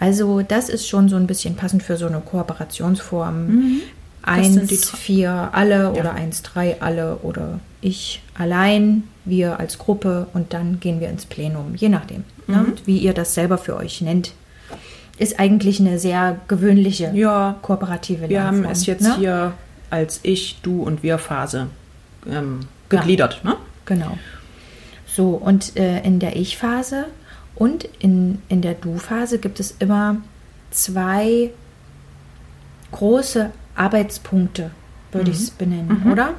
Also 0.00 0.42
das 0.42 0.68
ist 0.68 0.86
schon 0.88 1.08
so 1.08 1.16
ein 1.16 1.26
bisschen 1.26 1.56
passend 1.56 1.82
für 1.82 1.96
so 1.96 2.06
eine 2.06 2.20
Kooperationsform. 2.20 3.46
Mhm. 3.46 3.80
Das 4.24 4.46
sind 4.52 4.70
die 4.70 4.74
1, 4.76 4.90
drei- 4.90 4.96
4 4.98 5.48
alle 5.52 5.74
Ja. 5.84 5.90
oder 5.92 6.14
1, 6.14 6.42
3 6.42 6.80
alle 6.82 7.16
oder 7.22 7.60
ich 7.80 8.22
allein, 8.36 9.04
wir 9.24 9.58
als 9.58 9.78
Gruppe 9.78 10.26
und 10.34 10.52
dann 10.52 10.80
gehen 10.80 11.00
wir 11.00 11.08
ins 11.08 11.24
Plenum, 11.24 11.74
je 11.76 11.88
nachdem, 11.88 12.24
Mhm. 12.46 12.54
ne, 12.54 12.66
wie 12.84 12.98
ihr 12.98 13.14
das 13.14 13.34
selber 13.34 13.56
für 13.58 13.76
euch 13.76 14.00
nennt. 14.00 14.32
Ist 15.18 15.40
eigentlich 15.40 15.80
eine 15.80 15.98
sehr 15.98 16.36
gewöhnliche 16.48 17.10
Ja, 17.14 17.56
kooperative 17.62 18.28
wir 18.28 18.42
haben 18.44 18.56
Lernform, 18.62 18.72
es 18.72 18.86
jetzt 18.86 19.02
ne? 19.02 19.16
hier 19.18 19.52
als 19.90 20.20
Ich, 20.22 20.58
Du 20.62 20.82
und 20.82 21.02
Wir-Phase 21.02 21.68
ähm, 22.30 22.60
gegliedert. 22.88 23.40
Ne? 23.44 23.56
Genau. 23.86 24.18
So, 25.06 25.30
und 25.30 25.76
äh, 25.76 26.00
in 26.02 26.18
der 26.20 26.36
Ich-Phase 26.36 27.06
und 27.58 27.84
in, 27.98 28.40
in 28.48 28.62
der 28.62 28.74
Du-Phase 28.74 29.38
gibt 29.38 29.58
es 29.58 29.74
immer 29.80 30.18
zwei 30.70 31.50
große 32.92 33.50
Arbeitspunkte, 33.74 34.70
würde 35.12 35.30
ich 35.30 35.36
es 35.38 35.50
benennen, 35.50 36.10
oder? 36.12 36.34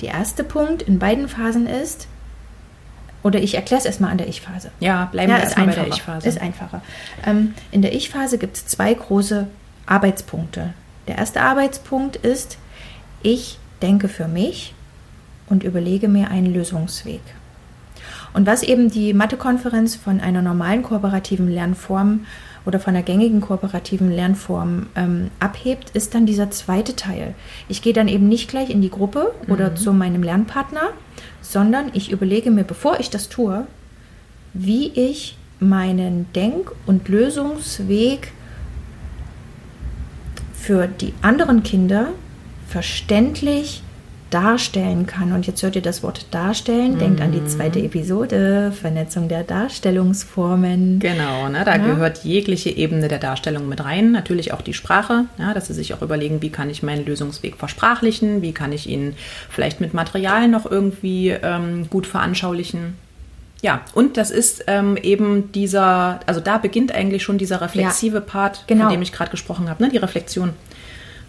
Der 0.00 0.14
erste 0.14 0.42
Punkt 0.42 0.82
in 0.82 0.98
beiden 0.98 1.28
Phasen 1.28 1.66
ist, 1.66 2.08
oder 3.22 3.40
ich 3.40 3.54
erkläre 3.54 3.78
es 3.80 3.86
erstmal 3.86 4.10
an 4.10 4.18
der 4.18 4.28
Ich-Phase. 4.28 4.70
Ja, 4.80 5.06
bleiben 5.06 5.32
wir 5.32 5.38
erstmal 5.38 5.66
bei 5.66 5.74
der 5.74 5.88
Ich-Phase. 5.88 6.28
Ist 6.28 6.40
einfacher. 6.40 6.82
Ähm, 7.26 7.54
in 7.70 7.82
der 7.82 7.94
Ich-Phase 7.94 8.38
gibt 8.38 8.56
es 8.56 8.66
zwei 8.66 8.92
große 8.92 9.46
Arbeitspunkte. 9.86 10.74
Der 11.08 11.18
erste 11.18 11.42
Arbeitspunkt 11.42 12.16
ist, 12.16 12.58
ich 13.22 13.58
denke 13.82 14.08
für 14.08 14.28
mich 14.28 14.74
und 15.46 15.62
überlege 15.62 16.08
mir 16.08 16.30
einen 16.30 16.52
Lösungsweg. 16.52 17.20
Und 18.34 18.46
was 18.46 18.64
eben 18.64 18.90
die 18.90 19.14
Mathe-Konferenz 19.14 19.94
von 19.94 20.20
einer 20.20 20.42
normalen 20.42 20.82
kooperativen 20.82 21.48
Lernform 21.48 22.26
oder 22.66 22.80
von 22.80 22.94
einer 22.94 23.04
gängigen 23.04 23.40
kooperativen 23.40 24.10
Lernform 24.10 24.86
ähm, 24.96 25.30
abhebt, 25.38 25.90
ist 25.90 26.14
dann 26.14 26.26
dieser 26.26 26.50
zweite 26.50 26.96
Teil. 26.96 27.34
Ich 27.68 27.80
gehe 27.80 27.92
dann 27.92 28.08
eben 28.08 28.28
nicht 28.28 28.50
gleich 28.50 28.70
in 28.70 28.82
die 28.82 28.90
Gruppe 28.90 29.32
oder 29.48 29.76
zu 29.76 29.92
meinem 29.92 30.24
Lernpartner, 30.24 30.90
sondern 31.42 31.90
ich 31.94 32.10
überlege 32.10 32.50
mir, 32.50 32.64
bevor 32.64 32.98
ich 32.98 33.08
das 33.08 33.28
tue, 33.28 33.68
wie 34.52 34.88
ich 34.88 35.38
meinen 35.60 36.26
Denk- 36.34 36.72
und 36.86 37.08
Lösungsweg 37.08 38.32
für 40.54 40.88
die 40.88 41.14
anderen 41.22 41.62
Kinder 41.62 42.08
verständlich 42.68 43.83
darstellen 44.34 45.06
kann. 45.06 45.32
Und 45.32 45.46
jetzt 45.46 45.62
hört 45.62 45.76
ihr 45.76 45.82
das 45.82 46.02
Wort 46.02 46.26
darstellen, 46.32 46.98
denkt 46.98 47.20
an 47.20 47.30
die 47.30 47.46
zweite 47.46 47.78
Episode, 47.78 48.72
Vernetzung 48.72 49.28
der 49.28 49.44
Darstellungsformen. 49.44 50.98
Genau, 50.98 51.48
ne, 51.48 51.62
da 51.64 51.76
Ja. 51.76 51.86
gehört 51.86 52.24
jegliche 52.24 52.70
Ebene 52.70 53.06
der 53.06 53.20
Darstellung 53.20 53.68
mit 53.68 53.84
rein. 53.84 54.10
Natürlich 54.10 54.52
auch 54.52 54.60
die 54.60 54.74
Sprache, 54.74 55.26
ja, 55.38 55.54
dass 55.54 55.68
sie 55.68 55.74
sich 55.74 55.94
auch 55.94 56.02
überlegen, 56.02 56.42
wie 56.42 56.50
kann 56.50 56.68
ich 56.68 56.82
meinen 56.82 57.06
Lösungsweg 57.06 57.56
versprachlichen, 57.56 58.42
wie 58.42 58.52
kann 58.52 58.72
ich 58.72 58.88
ihn 58.88 59.14
vielleicht 59.48 59.80
mit 59.80 59.94
Material 59.94 60.48
noch 60.48 60.68
irgendwie 60.68 61.28
ähm, 61.28 61.88
gut 61.88 62.06
veranschaulichen. 62.06 62.94
Ja, 63.62 63.82
und 63.94 64.16
das 64.16 64.30
ist 64.30 64.64
ähm, 64.66 64.96
eben 64.96 65.52
dieser, 65.52 66.20
also 66.26 66.40
da 66.40 66.58
beginnt 66.58 66.92
eigentlich 66.92 67.22
schon 67.22 67.38
dieser 67.38 67.60
reflexive 67.60 68.20
Part, 68.20 68.64
genau. 68.66 68.84
von 68.84 68.92
dem 68.92 69.00
ich 69.00 69.12
gerade 69.12 69.30
gesprochen 69.30 69.70
habe, 69.70 69.82
ne, 69.82 69.90
die 69.90 69.96
Reflexion. 69.96 70.50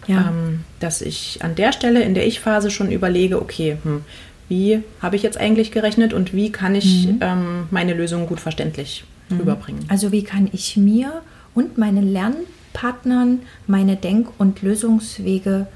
Ja. 0.06 0.28
Ähm, 0.28 0.64
dass 0.80 1.02
ich 1.02 1.40
an 1.42 1.54
der 1.54 1.72
Stelle 1.72 2.02
in 2.02 2.14
der 2.14 2.26
Ich-Phase 2.26 2.70
schon 2.70 2.92
überlege, 2.92 3.40
okay, 3.40 3.78
hm, 3.82 4.02
wie 4.48 4.82
habe 5.02 5.16
ich 5.16 5.22
jetzt 5.22 5.38
eigentlich 5.38 5.72
gerechnet 5.72 6.12
und 6.12 6.32
wie 6.32 6.52
kann 6.52 6.74
ich 6.74 7.08
ähm, 7.20 7.66
meine 7.70 7.94
Lösung 7.94 8.26
gut 8.26 8.38
verständlich 8.38 9.04
rüberbringen. 9.30 9.84
Also 9.88 10.12
wie 10.12 10.22
kann 10.22 10.48
ich 10.52 10.76
mir 10.76 11.22
und 11.54 11.78
meinen 11.78 12.12
Lernpartnern 12.12 13.40
meine 13.66 13.96
Denk- 13.96 14.28
und 14.38 14.62
Lösungswege 14.62 15.66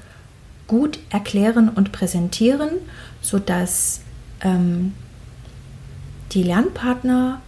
gut 0.67 0.99
erklären 1.09 1.69
und 1.69 1.91
präsentieren, 1.91 2.69
sodass 3.21 4.01
ähm, 4.41 4.93
die 6.31 6.43
Lernpartner 6.43 7.41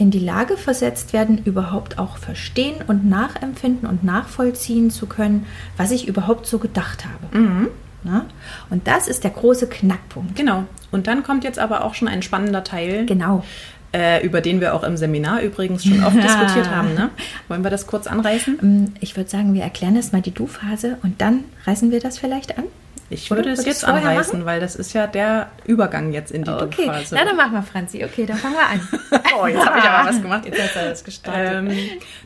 in 0.00 0.10
die 0.10 0.18
Lage 0.18 0.56
versetzt 0.56 1.12
werden, 1.12 1.42
überhaupt 1.44 1.98
auch 1.98 2.16
verstehen 2.16 2.76
und 2.86 3.08
nachempfinden 3.08 3.86
und 3.88 4.02
nachvollziehen 4.02 4.90
zu 4.90 5.04
können, 5.06 5.44
was 5.76 5.90
ich 5.90 6.08
überhaupt 6.08 6.46
so 6.46 6.58
gedacht 6.58 7.04
habe. 7.04 7.68
Na? 8.02 8.24
Und 8.70 8.86
das 8.86 9.08
ist 9.08 9.24
der 9.24 9.30
große 9.30 9.66
Knackpunkt. 9.68 10.34
Genau. 10.34 10.64
Und 10.90 11.06
dann 11.06 11.22
kommt 11.22 11.44
jetzt 11.44 11.58
aber 11.58 11.84
auch 11.84 11.92
schon 11.94 12.08
ein 12.08 12.22
spannender 12.22 12.64
Teil, 12.64 13.04
Genau. 13.04 13.44
äh, 13.92 14.24
über 14.24 14.40
den 14.40 14.62
wir 14.62 14.74
auch 14.74 14.84
im 14.84 14.96
Seminar 14.96 15.42
übrigens 15.42 15.84
schon 15.84 16.02
oft 16.02 16.16
diskutiert 16.22 16.70
haben. 16.70 16.94
Ne? 16.94 17.10
Wollen 17.48 17.62
wir 17.62 17.70
das 17.70 17.86
kurz 17.86 18.06
anreißen? 18.06 18.58
Ähm, 18.62 18.94
Ich 19.00 19.18
würde 19.18 19.28
sagen, 19.28 19.52
wir 19.52 19.62
erklären 19.62 19.96
erstmal 19.96 20.22
die 20.22 20.32
Du-Phase 20.32 20.96
und 21.02 21.20
dann 21.20 21.44
reißen 21.66 21.90
wir 21.90 22.00
das 22.00 22.16
vielleicht 22.18 22.56
an. 22.56 22.64
Ich 23.12 23.28
Oder? 23.30 23.38
würde 23.40 23.50
es 23.50 23.64
jetzt 23.64 23.84
anreißen, 23.84 24.38
machen? 24.38 24.46
weil 24.46 24.60
das 24.60 24.76
ist 24.76 24.92
ja 24.92 25.08
der 25.08 25.50
Übergang 25.66 26.12
jetzt 26.12 26.30
in 26.30 26.44
die 26.44 26.50
Okay, 26.50 26.84
Du-Phase. 26.86 27.16
na 27.16 27.24
dann 27.24 27.36
machen 27.36 27.52
wir, 27.52 27.62
Franzi. 27.62 28.04
Okay, 28.04 28.24
dann 28.24 28.36
fangen 28.36 28.54
wir 28.54 28.66
an. 28.66 28.88
Oh, 29.42 29.46
jetzt 29.46 29.64
habe 29.64 29.78
ich 29.78 29.84
aber 29.84 30.08
was 30.08 30.20
gemacht. 30.22 30.44
Jetzt 30.44 30.60
hast 30.62 30.76
du 30.76 30.80
das 30.88 31.04
gestartet. 31.04 31.52
Ähm, 31.54 31.70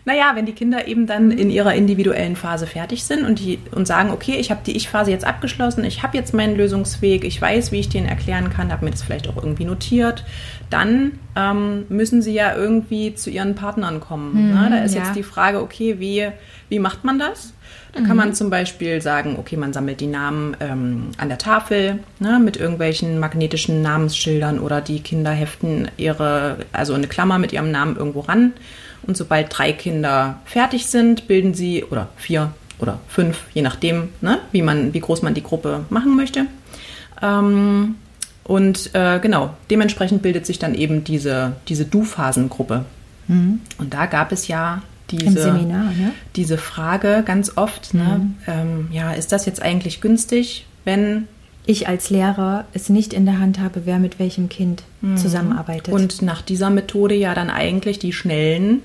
naja, 0.04 0.32
wenn 0.34 0.46
die 0.46 0.52
Kinder 0.52 0.86
eben 0.88 1.06
dann 1.06 1.30
in 1.30 1.48
ihrer 1.50 1.74
individuellen 1.74 2.34
Phase 2.36 2.66
fertig 2.66 3.04
sind 3.04 3.24
und, 3.24 3.38
die, 3.38 3.58
und 3.72 3.86
sagen, 3.86 4.10
okay, 4.10 4.36
ich 4.36 4.50
habe 4.50 4.60
die 4.66 4.76
Ich-Phase 4.76 5.10
jetzt 5.10 5.24
abgeschlossen, 5.24 5.84
ich 5.84 6.02
habe 6.02 6.16
jetzt 6.16 6.34
meinen 6.34 6.56
Lösungsweg, 6.56 7.24
ich 7.24 7.40
weiß, 7.40 7.72
wie 7.72 7.80
ich 7.80 7.88
den 7.88 8.06
erklären 8.06 8.50
kann, 8.50 8.72
habe 8.72 8.84
mir 8.84 8.90
das 8.90 9.02
vielleicht 9.02 9.28
auch 9.28 9.36
irgendwie 9.36 9.64
notiert, 9.64 10.24
dann 10.70 11.18
ähm, 11.36 11.86
müssen 11.88 12.22
sie 12.22 12.32
ja 12.32 12.54
irgendwie 12.54 13.14
zu 13.14 13.30
ihren 13.30 13.54
Partnern 13.54 14.00
kommen. 14.00 14.50
ne? 14.50 14.68
Da 14.70 14.78
ist 14.84 14.94
ja. 14.94 15.02
jetzt 15.02 15.16
die 15.16 15.22
Frage, 15.22 15.60
okay, 15.60 15.96
wie, 15.98 16.28
wie 16.68 16.78
macht 16.78 17.04
man 17.04 17.18
das? 17.18 17.52
Da 17.94 18.00
kann 18.00 18.16
man 18.16 18.34
zum 18.34 18.50
Beispiel 18.50 19.00
sagen, 19.00 19.36
okay, 19.38 19.56
man 19.56 19.72
sammelt 19.72 20.00
die 20.00 20.08
Namen 20.08 20.56
ähm, 20.58 21.10
an 21.16 21.28
der 21.28 21.38
Tafel 21.38 22.00
ne, 22.18 22.40
mit 22.40 22.56
irgendwelchen 22.56 23.20
magnetischen 23.20 23.82
Namensschildern 23.82 24.58
oder 24.58 24.80
die 24.80 24.98
Kinder 24.98 25.30
heften 25.30 25.88
ihre, 25.96 26.56
also 26.72 26.94
eine 26.94 27.06
Klammer 27.06 27.38
mit 27.38 27.52
ihrem 27.52 27.70
Namen 27.70 27.96
irgendwo 27.96 28.20
ran. 28.20 28.52
Und 29.06 29.16
sobald 29.16 29.56
drei 29.56 29.72
Kinder 29.72 30.40
fertig 30.44 30.86
sind, 30.86 31.28
bilden 31.28 31.54
sie, 31.54 31.84
oder 31.84 32.08
vier 32.16 32.52
oder 32.80 32.98
fünf, 33.06 33.42
je 33.52 33.62
nachdem, 33.62 34.08
ne, 34.20 34.40
wie, 34.50 34.62
man, 34.62 34.92
wie 34.92 35.00
groß 35.00 35.22
man 35.22 35.34
die 35.34 35.44
Gruppe 35.44 35.84
machen 35.88 36.16
möchte. 36.16 36.46
Ähm, 37.22 37.94
und 38.44 38.94
äh, 38.94 39.18
genau, 39.20 39.50
dementsprechend 39.70 40.22
bildet 40.22 40.46
sich 40.46 40.58
dann 40.58 40.74
eben 40.74 41.02
diese, 41.04 41.56
diese 41.68 41.84
Du-Phasengruppe. 41.84 42.84
Und 43.78 43.94
da 43.94 44.06
gab 44.06 44.32
es 44.32 44.48
ja 44.48 44.82
diese, 45.10 45.42
Seminar, 45.42 45.84
ne? 45.84 46.12
diese 46.36 46.58
Frage 46.58 47.22
ganz 47.24 47.56
oft, 47.56 47.94
ne, 47.94 48.30
ähm, 48.46 48.88
ja, 48.90 49.12
ist 49.12 49.32
das 49.32 49.46
jetzt 49.46 49.62
eigentlich 49.62 50.00
günstig, 50.00 50.66
wenn 50.84 51.28
Ich 51.66 51.88
als 51.88 52.10
Lehrer 52.10 52.64
es 52.74 52.88
nicht 52.88 53.12
in 53.12 53.24
der 53.24 53.38
Hand 53.38 53.60
habe, 53.60 53.82
wer 53.84 53.98
mit 53.98 54.18
welchem 54.18 54.48
Kind 54.48 54.82
zusammenarbeitet. 55.16 55.92
und 55.92 56.22
nach 56.22 56.42
dieser 56.42 56.70
Methode 56.70 57.14
ja 57.14 57.34
dann 57.34 57.50
eigentlich 57.50 57.98
die 57.98 58.12
schnellen 58.12 58.82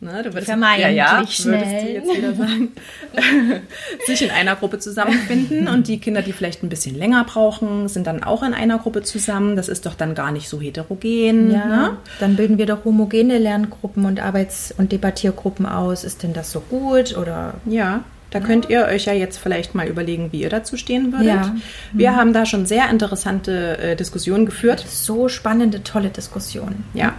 Ne, 0.00 0.22
du 0.22 0.28
würdest, 0.32 0.46
Vermeintlich 0.46 0.86
ja, 0.86 0.90
ja, 0.90 1.18
würdest 1.18 1.38
du 1.40 1.42
schnell. 1.42 1.92
jetzt 1.94 2.16
wieder 2.16 2.32
sagen, 2.32 2.68
sich 4.06 4.22
in 4.22 4.30
einer 4.30 4.54
Gruppe 4.54 4.78
zusammenfinden 4.78 5.66
und 5.66 5.88
die 5.88 5.98
Kinder, 5.98 6.22
die 6.22 6.32
vielleicht 6.32 6.62
ein 6.62 6.68
bisschen 6.68 6.96
länger 6.96 7.24
brauchen, 7.24 7.88
sind 7.88 8.06
dann 8.06 8.22
auch 8.22 8.44
in 8.44 8.54
einer 8.54 8.78
Gruppe 8.78 9.02
zusammen. 9.02 9.56
Das 9.56 9.68
ist 9.68 9.86
doch 9.86 9.94
dann 9.94 10.14
gar 10.14 10.30
nicht 10.30 10.48
so 10.48 10.60
heterogen. 10.60 11.50
ja, 11.50 11.66
Ne? 11.66 11.96
dann 12.20 12.36
bilden 12.36 12.58
wir 12.58 12.66
doch 12.66 12.84
homogene 12.84 13.38
Lerngruppen 13.38 14.04
und 14.04 14.20
Arbeits- 14.20 14.72
und 14.78 14.92
Debattiergruppen 14.92 15.66
aus. 15.66 16.04
Ist 16.04 16.22
denn 16.22 16.32
das 16.32 16.52
so 16.52 16.60
gut 16.60 17.16
oder 17.16 17.54
Ja, 17.66 18.04
da 18.30 18.40
könnt 18.40 18.68
ihr 18.68 18.84
euch 18.86 19.06
ja 19.06 19.12
jetzt 19.14 19.38
vielleicht 19.38 19.74
mal 19.74 19.86
überlegen, 19.86 20.32
wie 20.32 20.42
ihr 20.42 20.50
dazu 20.50 20.76
stehen 20.76 21.12
würdet. 21.12 21.26
Ja. 21.28 21.56
Wir 21.92 22.14
haben 22.16 22.32
da 22.32 22.44
schon 22.46 22.66
sehr 22.66 22.88
interessante 22.90 23.78
äh, 23.78 23.96
Diskussionen 23.96 24.44
geführt. 24.46 24.84
so 24.86 25.28
spannende, 25.28 25.82
tolle 25.82 26.10
Diskussionen? 26.10 26.84
Ja, 26.94 27.12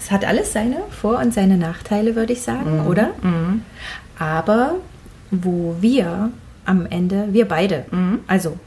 Es 0.00 0.10
hat 0.10 0.24
alles 0.24 0.52
seine 0.54 0.76
Vor- 0.90 1.18
und 1.18 1.34
seine 1.34 1.58
Nachteile, 1.58 2.16
würde 2.16 2.32
ich 2.32 2.40
sagen, 2.42 2.80
Mhm. 2.82 2.86
oder? 2.86 3.10
Aber 4.18 4.76
wo 5.30 5.76
wir 5.80 6.30
am 6.64 6.86
Ende, 6.86 7.28
wir 7.32 7.46
beide, 7.46 7.84
also 8.26 8.58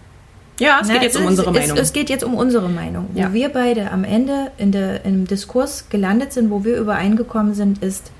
ja, 0.59 0.79
es 0.81 0.87
Ne, 0.87 0.95
geht 0.95 1.03
jetzt 1.03 1.15
um 1.17 1.23
ist- 1.23 1.29
unsere 1.29 1.51
es, 1.51 1.57
Meinung. 1.67 1.77
Es 1.77 1.93
geht 1.93 2.09
jetzt 2.09 2.23
um 2.23 2.33
unsere 2.35 2.67
Meinung. 2.69 3.07
Wo 3.13 3.19
Ja. 3.19 3.33
wir 3.33 3.49
beide 3.49 3.91
am 3.91 4.03
Ende 4.03 4.51
in 4.57 4.71
der, 4.73 5.05
im 5.05 5.25
Diskurs 5.25 5.87
gelandet 5.89 6.33
sind, 6.33 6.49
wo 6.51 6.63
wir 6.65 6.77
übereingekommen 6.77 7.53
sind, 7.53 7.81
ist, 7.81 8.11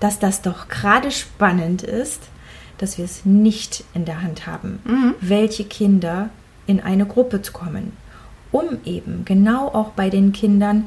dass 0.00 0.18
das 0.20 0.40
doch 0.42 0.68
gerade 0.68 1.10
spannend 1.10 1.82
ist, 1.82 2.22
dass 2.78 2.98
wir 2.98 3.04
es 3.04 3.24
nicht 3.24 3.84
in 3.94 4.04
der 4.04 4.22
Hand 4.22 4.46
haben, 4.46 4.78
Mhm. 4.84 5.14
welche 5.20 5.64
Kinder 5.64 6.30
in 6.66 6.80
eine 6.80 7.06
Gruppe 7.06 7.40
kommen, 7.52 7.92
um 8.52 8.64
eben 8.84 9.24
genau 9.24 9.68
auch 9.68 9.90
bei 9.90 10.10
den 10.10 10.32
Kindern 10.32 10.86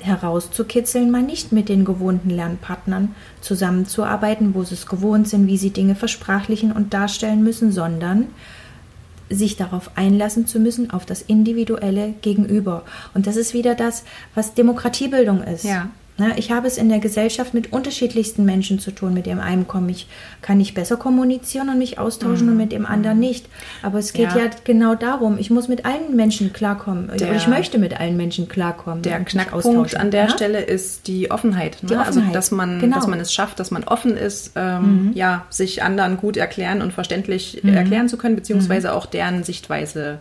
herauszukitzeln, 0.00 1.10
mal 1.10 1.22
nicht 1.22 1.52
mit 1.52 1.68
den 1.68 1.84
gewohnten 1.84 2.30
Lernpartnern 2.30 3.14
zusammenzuarbeiten, 3.40 4.54
wo 4.54 4.64
sie 4.64 4.74
es 4.74 4.86
gewohnt 4.86 5.28
sind, 5.28 5.46
wie 5.46 5.56
sie 5.56 5.70
Dinge 5.70 5.94
versprachlichen 5.94 6.72
und 6.72 6.92
darstellen 6.92 7.42
müssen, 7.44 7.72
sondern 7.72 8.26
sich 9.30 9.56
darauf 9.56 9.92
einlassen 9.96 10.46
zu 10.46 10.58
müssen, 10.58 10.90
auf 10.90 11.06
das 11.06 11.22
individuelle 11.22 12.14
Gegenüber. 12.20 12.82
Und 13.14 13.26
das 13.26 13.36
ist 13.36 13.54
wieder 13.54 13.74
das, 13.74 14.04
was 14.34 14.54
Demokratiebildung 14.54 15.42
ist. 15.42 15.64
Ja. 15.64 15.88
Ne, 16.18 16.34
ich 16.36 16.50
habe 16.50 16.66
es 16.66 16.76
in 16.76 16.90
der 16.90 16.98
Gesellschaft 16.98 17.54
mit 17.54 17.72
unterschiedlichsten 17.72 18.44
Menschen 18.44 18.78
zu 18.78 18.90
tun. 18.90 19.14
Mit 19.14 19.24
dem 19.24 19.40
einen 19.40 19.66
komme 19.66 19.90
ich, 19.90 20.06
kann 20.42 20.60
ich 20.60 20.74
besser 20.74 20.98
kommunizieren 20.98 21.70
und 21.70 21.78
mich 21.78 21.98
austauschen 21.98 22.46
mhm. 22.46 22.52
und 22.52 22.58
mit 22.58 22.72
dem 22.72 22.84
anderen 22.84 23.18
nicht. 23.18 23.46
Aber 23.82 23.98
es 23.98 24.12
geht 24.12 24.32
ja. 24.32 24.44
ja. 24.44 24.50
genau 24.64 24.94
darum, 24.94 25.38
ich 25.38 25.48
muss 25.50 25.68
mit 25.68 25.86
allen 25.86 26.14
Menschen 26.14 26.52
klarkommen. 26.52 27.10
Der, 27.18 27.34
ich 27.34 27.48
möchte 27.48 27.78
mit 27.78 27.98
allen 27.98 28.18
Menschen 28.18 28.46
klarkommen. 28.46 29.00
Der 29.00 29.20
Knackpunkt 29.20 29.96
an 29.96 30.10
der 30.10 30.24
ja? 30.24 30.28
Stelle 30.28 30.60
ist 30.60 31.06
die 31.06 31.30
Offenheit. 31.30 31.78
Ne? 31.82 31.88
Die 31.88 31.96
also, 31.96 32.10
Offenheit. 32.10 32.24
Also, 32.26 32.34
dass 32.34 32.50
man, 32.50 32.78
genau. 32.78 32.96
dass 32.96 33.06
man 33.06 33.18
es 33.18 33.32
schafft, 33.32 33.58
dass 33.58 33.70
man 33.70 33.84
offen 33.84 34.14
ist, 34.18 34.52
ähm, 34.54 35.06
mhm. 35.06 35.12
ja, 35.14 35.46
sich 35.48 35.82
anderen 35.82 36.18
gut 36.18 36.36
erklären 36.36 36.82
und 36.82 36.92
verständlich 36.92 37.60
mhm. 37.62 37.72
erklären 37.72 38.10
zu 38.10 38.18
können, 38.18 38.36
beziehungsweise 38.36 38.88
mhm. 38.88 38.94
auch 38.94 39.06
deren 39.06 39.44
Sichtweise 39.44 40.18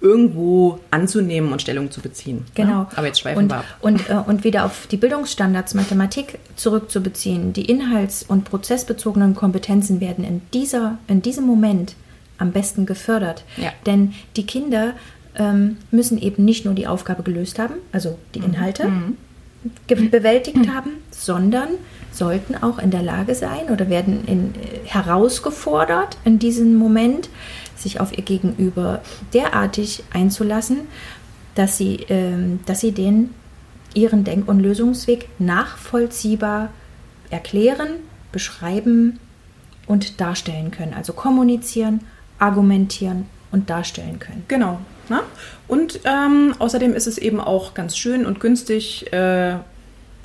irgendwo 0.00 0.78
anzunehmen 0.90 1.52
und 1.52 1.62
Stellung 1.62 1.90
zu 1.90 2.00
beziehen. 2.00 2.44
Genau. 2.54 2.82
Ja? 2.82 2.88
Aber 2.96 3.06
jetzt 3.06 3.20
schweifen 3.20 3.44
und, 3.44 3.50
wir 3.50 3.56
ab. 3.58 3.64
Und, 3.80 4.10
äh, 4.10 4.14
und 4.26 4.44
wieder 4.44 4.64
auf 4.64 4.86
die 4.86 4.96
Bildungsstandards 4.96 5.74
Mathematik 5.74 6.38
zurückzubeziehen. 6.54 7.52
Die 7.52 7.66
inhalts- 7.66 8.24
und 8.26 8.44
prozessbezogenen 8.44 9.34
Kompetenzen 9.34 10.00
werden 10.00 10.24
in, 10.24 10.42
dieser, 10.52 10.98
in 11.08 11.22
diesem 11.22 11.46
Moment 11.46 11.94
am 12.38 12.52
besten 12.52 12.84
gefördert. 12.84 13.44
Ja. 13.56 13.72
Denn 13.86 14.12
die 14.36 14.44
Kinder 14.44 14.92
ähm, 15.36 15.78
müssen 15.90 16.18
eben 16.20 16.44
nicht 16.44 16.64
nur 16.64 16.74
die 16.74 16.86
Aufgabe 16.86 17.22
gelöst 17.22 17.58
haben, 17.58 17.74
also 17.92 18.18
die 18.34 18.40
mhm. 18.40 18.46
Inhalte 18.46 18.88
mhm. 18.88 19.16
bewältigt 20.10 20.56
mhm. 20.56 20.74
haben, 20.74 20.90
sondern 21.10 21.68
sollten 22.12 22.54
auch 22.62 22.78
in 22.78 22.90
der 22.90 23.02
Lage 23.02 23.34
sein 23.34 23.70
oder 23.70 23.88
werden 23.88 24.24
in, 24.26 24.54
äh, 24.54 24.86
herausgefordert 24.86 26.18
in 26.24 26.38
diesem 26.38 26.76
Moment, 26.76 27.28
sich 27.76 28.00
auf 28.00 28.16
ihr 28.16 28.24
Gegenüber 28.24 29.02
derartig 29.32 30.02
einzulassen, 30.12 30.80
dass 31.54 31.76
sie, 31.76 32.06
ähm, 32.08 32.60
dass 32.66 32.80
sie 32.80 32.92
den 32.92 33.30
ihren 33.94 34.24
Denk- 34.24 34.48
und 34.48 34.60
Lösungsweg 34.60 35.28
nachvollziehbar 35.38 36.70
erklären, 37.30 37.88
beschreiben 38.30 39.18
und 39.86 40.20
darstellen 40.20 40.70
können. 40.70 40.94
Also 40.94 41.12
kommunizieren, 41.14 42.00
argumentieren 42.38 43.26
und 43.52 43.70
darstellen 43.70 44.18
können. 44.18 44.44
Genau. 44.48 44.80
Ne? 45.08 45.20
Und 45.66 46.00
ähm, 46.04 46.54
außerdem 46.58 46.94
ist 46.94 47.06
es 47.06 47.16
eben 47.16 47.40
auch 47.40 47.74
ganz 47.74 47.96
schön 47.96 48.26
und 48.26 48.40
günstig, 48.40 49.12
äh, 49.12 49.56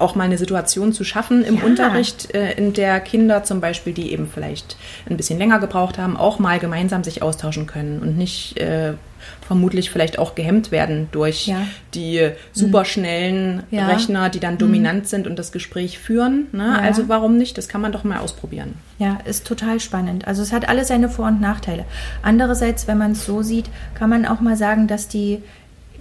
auch 0.02 0.16
mal 0.16 0.24
eine 0.24 0.38
Situation 0.38 0.94
zu 0.94 1.04
schaffen 1.04 1.44
im 1.44 1.58
ja. 1.58 1.64
Unterricht, 1.64 2.34
äh, 2.34 2.54
in 2.54 2.74
der 2.74 3.00
Kinder 3.00 3.44
zum 3.44 3.62
Beispiel, 3.62 3.94
die 3.94 4.12
eben 4.12 4.28
vielleicht 4.28 4.76
ein 5.10 5.18
bisschen 5.18 5.40
länger 5.40 5.60
gebraucht 5.60 5.98
haben, 5.98 6.18
auch 6.18 6.40
mal 6.40 6.60
gemeinsam 6.60 7.04
sich 7.04 7.22
austauschen 7.22 7.68
können 7.68 8.00
und 8.00 8.18
nicht 8.18 8.60
äh, 8.60 8.94
vermutlich 9.42 9.90
vielleicht 9.90 10.20
auch 10.20 10.36
gehemmt 10.36 10.72
werden 10.72 11.08
durch 11.12 11.48
ja. 11.48 11.62
die 11.94 12.30
superschnellen 12.54 13.58
mhm. 13.58 13.62
ja. 13.78 13.88
Rechner, 13.88 14.30
die 14.30 14.40
dann 14.40 14.58
dominant 14.58 15.04
mhm. 15.04 15.08
sind 15.08 15.28
und 15.28 15.38
das 15.38 15.52
Gespräch 15.52 16.00
führen. 16.00 16.48
Ne? 16.52 16.80
Also 16.80 17.08
warum 17.08 17.38
nicht? 17.38 17.58
Das 17.58 17.68
kann 17.68 17.82
man 17.82 17.92
doch 17.92 18.04
mal 18.04 18.20
ausprobieren. 18.20 18.76
Ja, 19.00 19.20
ist 19.26 19.46
total 19.46 19.80
spannend. 19.80 20.28
Also 20.28 20.42
es 20.42 20.52
hat 20.52 20.70
alle 20.70 20.86
seine 20.86 21.10
Vor- 21.10 21.28
und 21.28 21.42
Nachteile. 21.42 21.86
Andererseits, 22.22 22.88
wenn 22.88 22.98
man 22.98 23.12
es 23.12 23.26
so 23.26 23.42
sieht, 23.42 23.66
kann 23.96 24.10
man 24.10 24.26
auch 24.26 24.42
mal 24.42 24.56
sagen, 24.56 24.88
dass 24.88 25.08
die 25.08 25.42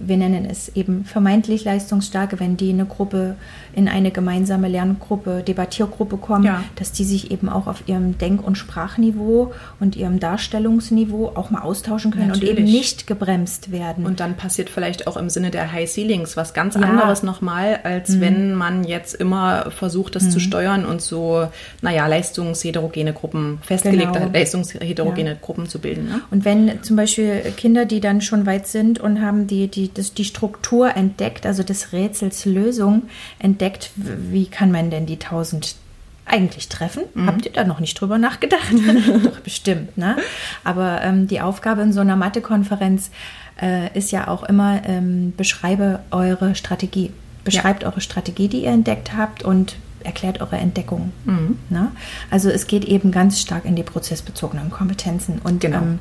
wir 0.05 0.17
nennen 0.17 0.45
es 0.49 0.69
eben 0.75 1.05
vermeintlich 1.05 1.63
leistungsstarke, 1.63 2.39
wenn 2.39 2.57
die 2.57 2.69
in 2.69 2.79
eine 2.79 2.87
Gruppe, 2.87 3.35
in 3.73 3.87
eine 3.87 4.11
gemeinsame 4.11 4.67
Lerngruppe, 4.67 5.43
Debattiergruppe 5.47 6.17
kommen, 6.17 6.45
ja. 6.45 6.63
dass 6.75 6.91
die 6.91 7.03
sich 7.03 7.31
eben 7.31 7.49
auch 7.49 7.67
auf 7.67 7.83
ihrem 7.87 8.17
Denk- 8.17 8.45
und 8.45 8.57
Sprachniveau 8.57 9.53
und 9.79 9.95
ihrem 9.95 10.19
Darstellungsniveau 10.19 11.31
auch 11.35 11.49
mal 11.49 11.61
austauschen 11.61 12.11
können 12.11 12.29
Natürlich. 12.29 12.51
und 12.51 12.57
eben 12.59 12.71
nicht 12.71 13.07
gebremst 13.07 13.71
werden. 13.71 14.05
Und 14.05 14.19
dann 14.19 14.35
passiert 14.35 14.69
vielleicht 14.69 15.07
auch 15.07 15.17
im 15.17 15.29
Sinne 15.29 15.51
der 15.51 15.71
High 15.71 15.89
Ceilings 15.89 16.37
was 16.37 16.53
ganz 16.53 16.75
ja. 16.75 16.81
anderes 16.81 17.23
nochmal, 17.23 17.79
als 17.83 18.09
mhm. 18.09 18.21
wenn 18.21 18.53
man 18.55 18.83
jetzt 18.83 19.15
immer 19.15 19.71
versucht, 19.71 20.15
das 20.15 20.23
mhm. 20.23 20.29
zu 20.31 20.39
steuern 20.39 20.85
und 20.85 21.01
so, 21.01 21.47
naja, 21.81 22.07
leistungsheterogene 22.07 23.13
Gruppen, 23.13 23.59
festgelegte 23.61 24.19
genau. 24.19 24.31
leistungsheterogene 24.33 25.31
ja. 25.31 25.37
Gruppen 25.39 25.67
zu 25.67 25.79
bilden. 25.79 26.05
Ne? 26.05 26.21
Und 26.31 26.45
wenn 26.45 26.83
zum 26.83 26.95
Beispiel 26.95 27.41
Kinder, 27.57 27.85
die 27.85 27.99
dann 27.99 28.21
schon 28.21 28.45
weit 28.45 28.67
sind 28.67 28.99
und 28.99 29.21
haben 29.21 29.47
die, 29.47 29.67
die 29.67 29.90
das, 29.93 30.13
die 30.13 30.25
Struktur 30.25 30.95
entdeckt, 30.95 31.45
also 31.45 31.63
des 31.63 31.93
Rätsels 31.93 32.45
Lösung 32.45 33.03
entdeckt, 33.39 33.91
wie 33.95 34.47
kann 34.47 34.71
man 34.71 34.89
denn 34.89 35.05
die 35.05 35.19
1000 35.19 35.75
eigentlich 36.25 36.69
treffen? 36.69 37.03
Mhm. 37.13 37.27
Habt 37.27 37.45
ihr 37.45 37.51
da 37.51 37.63
noch 37.63 37.79
nicht 37.79 37.99
drüber 37.99 38.17
nachgedacht? 38.17 38.71
Doch, 39.23 39.39
bestimmt, 39.39 39.97
ne? 39.97 40.17
Aber 40.63 41.01
ähm, 41.01 41.27
die 41.27 41.41
Aufgabe 41.41 41.81
in 41.81 41.93
so 41.93 41.99
einer 41.99 42.15
Mathe-Konferenz 42.15 43.11
äh, 43.61 43.95
ist 43.97 44.11
ja 44.11 44.27
auch 44.27 44.43
immer, 44.43 44.81
ähm, 44.85 45.33
beschreibe 45.35 45.99
eure 46.11 46.55
Strategie. 46.55 47.11
Beschreibt 47.43 47.83
ja. 47.83 47.89
eure 47.89 48.01
Strategie, 48.01 48.47
die 48.47 48.63
ihr 48.63 48.71
entdeckt 48.71 49.15
habt 49.15 49.43
und 49.43 49.75
erklärt 50.03 50.41
eure 50.41 50.57
Entdeckung. 50.57 51.11
Mhm. 51.25 51.57
Ne? 51.69 51.91
Also 52.29 52.49
es 52.49 52.67
geht 52.67 52.85
eben 52.85 53.11
ganz 53.11 53.39
stark 53.39 53.65
in 53.65 53.75
die 53.75 53.83
prozessbezogenen 53.83 54.69
Kompetenzen. 54.69 55.39
Und 55.43 55.61
genau. 55.61 55.77
ähm, 55.77 55.99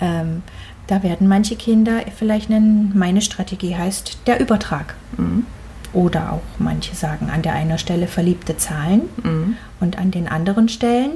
ähm, 0.00 0.42
da 0.90 1.04
werden 1.04 1.28
manche 1.28 1.54
Kinder 1.54 2.02
vielleicht 2.18 2.50
nennen, 2.50 2.92
meine 2.96 3.20
Strategie 3.22 3.76
heißt 3.76 4.18
der 4.26 4.40
Übertrag. 4.40 4.96
Mhm. 5.16 5.46
Oder 5.92 6.32
auch 6.32 6.42
manche 6.58 6.94
sagen 6.94 7.30
an 7.30 7.42
der 7.42 7.52
einen 7.52 7.78
Stelle 7.78 8.08
verliebte 8.08 8.56
Zahlen 8.56 9.02
mhm. 9.22 9.56
und 9.78 9.98
an 9.98 10.10
den 10.10 10.26
anderen 10.26 10.68
Stellen 10.68 11.12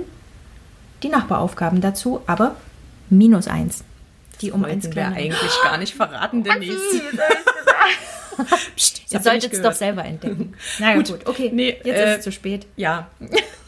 die 1.02 1.08
Nachbaraufgaben 1.08 1.80
dazu, 1.80 2.22
aber 2.26 2.56
minus 3.10 3.48
eins. 3.48 3.84
Die 4.40 4.52
um 4.52 4.64
eins 4.64 4.94
wir 4.94 5.06
eigentlich 5.06 5.52
gar 5.62 5.78
nicht 5.78 5.94
verraten, 5.94 6.42
Denise. 6.44 7.02
Psst, 8.76 9.02
Ihr 9.12 9.20
solltet 9.20 9.52
es 9.52 9.62
doch 9.62 9.72
selber 9.72 10.04
entdecken. 10.04 10.54
Na 10.78 10.94
gut, 10.94 11.08
gut. 11.08 11.26
okay. 11.26 11.50
Nee, 11.52 11.76
jetzt 11.84 11.86
äh, 11.86 12.12
ist 12.12 12.18
es 12.18 12.24
zu 12.24 12.32
spät. 12.32 12.66
Ja. 12.76 13.08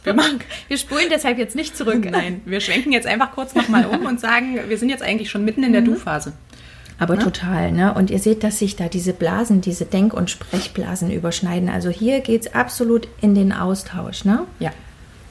Wir, 0.07 0.15
machen, 0.15 0.39
wir 0.69 0.79
spulen 0.79 1.07
deshalb 1.11 1.37
jetzt 1.37 1.57
nicht 1.57 1.77
zurück. 1.77 2.07
Nein, 2.09 2.41
wir 2.45 2.61
schwenken 2.61 2.93
jetzt 2.93 3.09
einfach 3.09 3.33
kurz 3.33 3.57
nochmal 3.57 3.87
um 3.87 4.07
und 4.07 4.21
sagen, 4.21 4.57
wir 4.69 4.79
sind 4.79 4.89
jetzt 4.89 5.03
eigentlich 5.03 5.31
schon 5.31 5.45
mitten 5.45 5.65
in 5.65 5.73
der 5.73 5.81
mhm. 5.81 5.87
Du-Phase. 5.87 6.33
Aber 7.01 7.17
ne? 7.17 7.25
total, 7.25 7.73
ne? 7.73 7.93
Und 7.93 8.11
ihr 8.11 8.21
seht, 8.21 8.45
dass 8.45 8.61
sich 8.61 8.77
da 8.77 8.89
diese 8.89 9.13
Blasen, 9.13 9.63
diese 9.63 9.85
Denk- 9.85 10.15
und 10.15 10.31
Sprechblasen 10.31 11.11
überschneiden. 11.11 11.69
Also 11.69 11.91
hier 11.91 12.21
geht 12.21 12.43
es 12.43 12.55
absolut 12.55 13.09
in 13.21 13.35
den 13.35 13.53
Austausch, 13.53 14.25
ne? 14.25 14.45
Ja. 14.61 14.71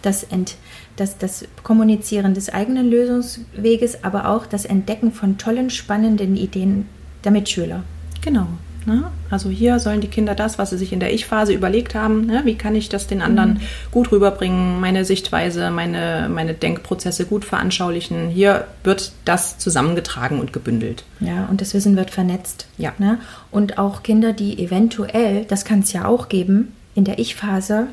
Das, 0.02 0.24
Ent, 0.24 0.58
das, 0.98 1.18
das 1.18 1.46
Kommunizieren 1.64 2.34
des 2.34 2.50
eigenen 2.50 2.90
Lösungsweges, 2.90 4.04
aber 4.04 4.28
auch 4.28 4.46
das 4.46 4.66
Entdecken 4.66 5.14
von 5.14 5.38
tollen, 5.38 5.70
spannenden 5.70 6.36
Ideen 6.36 6.90
der 7.24 7.32
Mitschüler. 7.32 7.84
Genau. 8.22 8.48
Ne? 8.86 9.12
Also 9.30 9.50
hier 9.50 9.80
sollen 9.80 10.02
die 10.02 10.08
Kinder 10.08 10.36
das, 10.36 10.60
was 10.60 10.69
sie 10.69 10.78
sich 10.78 10.93
in 10.93 11.00
der 11.00 11.13
Ich-Phase 11.13 11.54
überlegt 11.54 11.95
haben, 11.95 12.28
ne? 12.28 12.41
wie 12.45 12.56
kann 12.56 12.76
ich 12.76 12.89
das 12.89 13.08
den 13.08 13.21
anderen 13.21 13.56
mhm. 13.56 13.62
gut 13.91 14.12
rüberbringen, 14.12 14.80
meine 14.80 15.06
Sichtweise, 15.06 15.71
meine, 15.71 16.30
meine 16.32 16.54
Denkprozesse 16.54 17.26
gut 17.26 17.45
veranschaulichen. 17.45 18.30
Hier 18.30 18.65
wird 18.84 19.12
das 19.26 19.58
zusammengetragen 19.58 20.39
und 20.39 20.54
gebündelt. 20.54 21.04
Ja, 21.19 21.45
und 21.45 21.62
das 21.62 21.74
Wissen 21.74 21.95
wird 21.95 22.12
vernetzt. 22.12 22.67
Ja. 22.78 22.93
Ne? 23.00 23.17
Und 23.52 23.78
auch 23.80 24.04
Kinder, 24.04 24.34
die 24.34 24.63
eventuell, 24.63 25.45
das 25.45 25.65
kann 25.65 25.80
es 25.80 25.91
ja 25.91 26.06
auch 26.06 26.30
geben, 26.30 26.74
in 26.93 27.06
der 27.06 27.17
Ich-Phase 27.17 27.88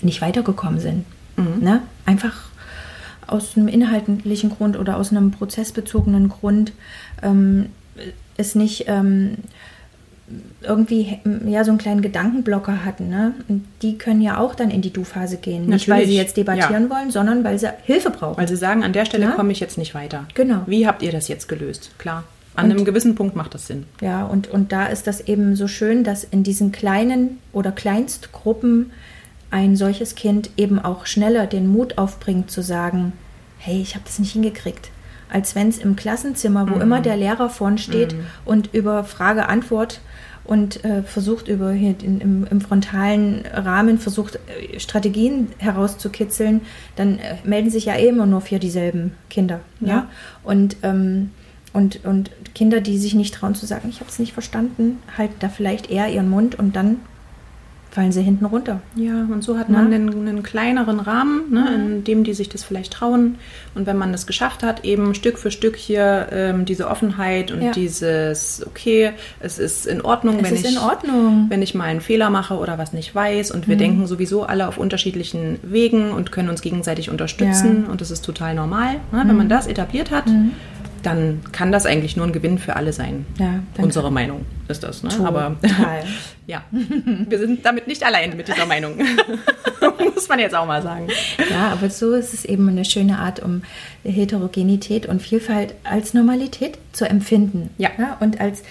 nicht 0.00 0.20
weitergekommen 0.20 0.80
sind. 0.80 1.04
Mhm. 1.36 1.58
Ne? 1.60 1.82
Einfach 2.04 2.52
aus 3.26 3.56
einem 3.56 3.68
inhaltlichen 3.68 4.50
Grund 4.50 4.76
oder 4.76 4.96
aus 4.96 5.10
einem 5.10 5.30
prozessbezogenen 5.30 6.28
Grund 6.28 6.72
ähm, 7.22 7.66
es 8.36 8.54
nicht 8.54 8.84
ähm, 8.88 9.38
irgendwie 10.62 11.18
ja 11.46 11.64
so 11.64 11.70
einen 11.70 11.78
kleinen 11.78 12.02
Gedankenblocker 12.02 12.84
hatten. 12.84 13.08
Ne? 13.08 13.34
Und 13.48 13.64
die 13.82 13.98
können 13.98 14.20
ja 14.20 14.38
auch 14.38 14.54
dann 14.54 14.70
in 14.70 14.80
die 14.80 14.92
Du-Phase 14.92 15.36
gehen. 15.36 15.62
Natürlich. 15.62 15.86
Nicht, 15.86 15.88
weil 15.88 16.06
sie 16.06 16.16
jetzt 16.16 16.36
debattieren 16.36 16.84
ja. 16.84 16.90
wollen, 16.90 17.10
sondern 17.10 17.44
weil 17.44 17.58
sie 17.58 17.72
Hilfe 17.82 18.10
brauchen. 18.10 18.38
Weil 18.38 18.48
sie 18.48 18.56
sagen, 18.56 18.82
an 18.82 18.92
der 18.92 19.04
Stelle 19.04 19.24
ja? 19.24 19.30
komme 19.32 19.52
ich 19.52 19.60
jetzt 19.60 19.78
nicht 19.78 19.94
weiter. 19.94 20.26
Genau. 20.34 20.62
Wie 20.66 20.86
habt 20.86 21.02
ihr 21.02 21.12
das 21.12 21.28
jetzt 21.28 21.48
gelöst? 21.48 21.90
Klar. 21.98 22.24
An 22.54 22.66
und, 22.66 22.72
einem 22.72 22.84
gewissen 22.84 23.14
Punkt 23.14 23.34
macht 23.34 23.54
das 23.54 23.66
Sinn. 23.66 23.86
Ja, 24.00 24.24
und, 24.24 24.48
und 24.48 24.72
da 24.72 24.86
ist 24.86 25.06
das 25.06 25.22
eben 25.22 25.56
so 25.56 25.68
schön, 25.68 26.04
dass 26.04 26.22
in 26.22 26.42
diesen 26.42 26.70
kleinen 26.70 27.38
oder 27.52 27.72
Kleinstgruppen 27.72 28.92
ein 29.50 29.76
solches 29.76 30.14
Kind 30.14 30.50
eben 30.56 30.78
auch 30.78 31.06
schneller 31.06 31.46
den 31.46 31.66
Mut 31.66 31.98
aufbringt 31.98 32.50
zu 32.50 32.62
sagen, 32.62 33.12
hey, 33.58 33.80
ich 33.80 33.94
habe 33.94 34.04
das 34.06 34.18
nicht 34.18 34.32
hingekriegt 34.32 34.90
als 35.32 35.54
wenn 35.54 35.68
es 35.68 35.78
im 35.78 35.96
Klassenzimmer, 35.96 36.68
wo 36.68 36.74
mhm. 36.76 36.82
immer 36.82 37.00
der 37.00 37.16
Lehrer 37.16 37.48
vorn 37.48 37.78
steht 37.78 38.14
mhm. 38.14 38.26
und 38.44 38.74
über 38.74 39.02
Frage-Antwort 39.04 40.00
und 40.44 40.84
äh, 40.84 41.02
versucht 41.02 41.48
über 41.48 41.72
hier 41.72 41.94
in, 42.02 42.20
im, 42.20 42.46
im, 42.50 42.60
frontalen 42.60 43.44
Rahmen 43.52 43.98
versucht 43.98 44.36
äh, 44.36 44.78
Strategien 44.78 45.48
herauszukitzeln, 45.58 46.62
dann 46.96 47.18
äh, 47.18 47.36
melden 47.44 47.70
sich 47.70 47.86
ja 47.86 47.94
eh 47.94 48.08
immer 48.08 48.26
nur 48.26 48.40
vier 48.40 48.58
dieselben 48.58 49.12
Kinder. 49.30 49.60
Ja. 49.80 49.88
ja? 49.88 50.10
Und, 50.42 50.76
ähm, 50.82 51.30
und, 51.72 52.04
und 52.04 52.30
Kinder, 52.54 52.80
die 52.80 52.98
sich 52.98 53.14
nicht 53.14 53.34
trauen 53.34 53.54
zu 53.54 53.66
sagen, 53.66 53.88
ich 53.88 54.00
habe 54.00 54.10
es 54.10 54.18
nicht 54.18 54.32
verstanden, 54.32 54.98
halten 55.16 55.36
da 55.38 55.48
vielleicht 55.48 55.90
eher 55.90 56.08
ihren 56.08 56.28
Mund 56.28 56.58
und 56.58 56.76
dann 56.76 56.96
fallen 57.92 58.10
sie 58.10 58.22
hinten 58.22 58.46
runter. 58.46 58.80
Ja, 58.96 59.26
und 59.30 59.44
so 59.44 59.58
hat 59.58 59.68
man 59.68 59.92
einen, 59.92 60.26
einen 60.26 60.42
kleineren 60.42 60.98
Rahmen, 60.98 61.42
ne, 61.52 61.60
Mhm. 61.60 61.84
in 61.92 62.04
dem 62.04 62.24
die 62.24 62.32
sich 62.32 62.48
das 62.48 62.64
vielleicht 62.64 62.94
trauen. 62.94 63.34
Und 63.74 63.86
wenn 63.86 63.98
man 63.98 64.12
das 64.12 64.26
geschafft 64.26 64.62
hat, 64.62 64.82
eben 64.86 65.14
Stück 65.14 65.38
für 65.38 65.50
Stück 65.50 65.76
hier 65.76 66.28
ähm, 66.32 66.64
diese 66.64 66.88
Offenheit 66.88 67.52
und 67.52 67.60
Ja. 67.60 67.70
dieses, 67.72 68.66
okay, 68.66 69.10
es 69.40 69.58
ist 69.58 69.86
in 69.86 70.00
Ordnung, 70.00 70.38
Es 70.38 70.44
wenn 70.50 70.54
ich 70.56 70.80
Ordnung. 70.80 71.46
wenn 71.50 71.60
ich 71.60 71.74
mal 71.74 71.84
einen 71.84 72.00
Fehler 72.00 72.30
mache 72.30 72.54
oder 72.54 72.78
was 72.78 72.94
nicht 72.94 73.14
weiß. 73.14 73.50
Und 73.50 73.66
Mhm. 73.66 73.70
wir 73.70 73.76
denken 73.76 74.06
sowieso 74.06 74.44
alle 74.44 74.68
auf 74.68 74.78
unterschiedlichen 74.78 75.58
Wegen 75.62 76.12
und 76.12 76.32
können 76.32 76.48
uns 76.48 76.62
gegenseitig 76.62 77.10
unterstützen. 77.10 77.66
Ja. 77.66 77.78
Mhm. 77.84 77.90
Und 77.90 78.00
das 78.00 78.10
ist 78.10 78.24
total 78.24 78.54
normal. 78.54 78.94
Ne? 79.12 79.22
Wenn 79.26 79.36
man 79.36 79.50
das 79.50 79.66
etabliert 79.66 80.10
hat, 80.10 80.24
dann 81.02 81.40
kann 81.50 81.72
das 81.72 81.84
eigentlich 81.84 82.16
nur 82.16 82.26
ein 82.26 82.32
Gewinn 82.32 82.58
für 82.58 82.76
alle 82.76 82.92
sein. 82.92 83.26
Ja, 83.38 83.54
Unsere 83.76 84.10
Meinung 84.12 84.42
ist 84.72 84.82
das. 84.82 85.02
Ne? 85.02 85.10
Aber 85.24 85.56
Total. 85.62 86.04
ja, 86.46 86.64
wir 86.72 87.38
sind 87.38 87.64
damit 87.64 87.86
nicht 87.86 88.02
allein 88.04 88.36
mit 88.36 88.48
dieser 88.48 88.66
Meinung. 88.66 88.96
Muss 90.14 90.28
man 90.28 90.38
jetzt 90.40 90.54
auch 90.54 90.66
mal 90.66 90.82
sagen. 90.82 91.08
Ja, 91.50 91.70
aber 91.70 91.90
so 91.90 92.12
ist 92.14 92.34
es 92.34 92.44
eben 92.44 92.68
eine 92.68 92.84
schöne 92.84 93.18
Art, 93.18 93.40
um 93.40 93.62
Heterogenität 94.04 95.06
und 95.06 95.22
Vielfalt 95.22 95.74
als 95.84 96.14
Normalität 96.14 96.78
zu 96.92 97.08
empfinden. 97.08 97.70
Ja. 97.78 98.18
und 98.20 98.40
als 98.40 98.62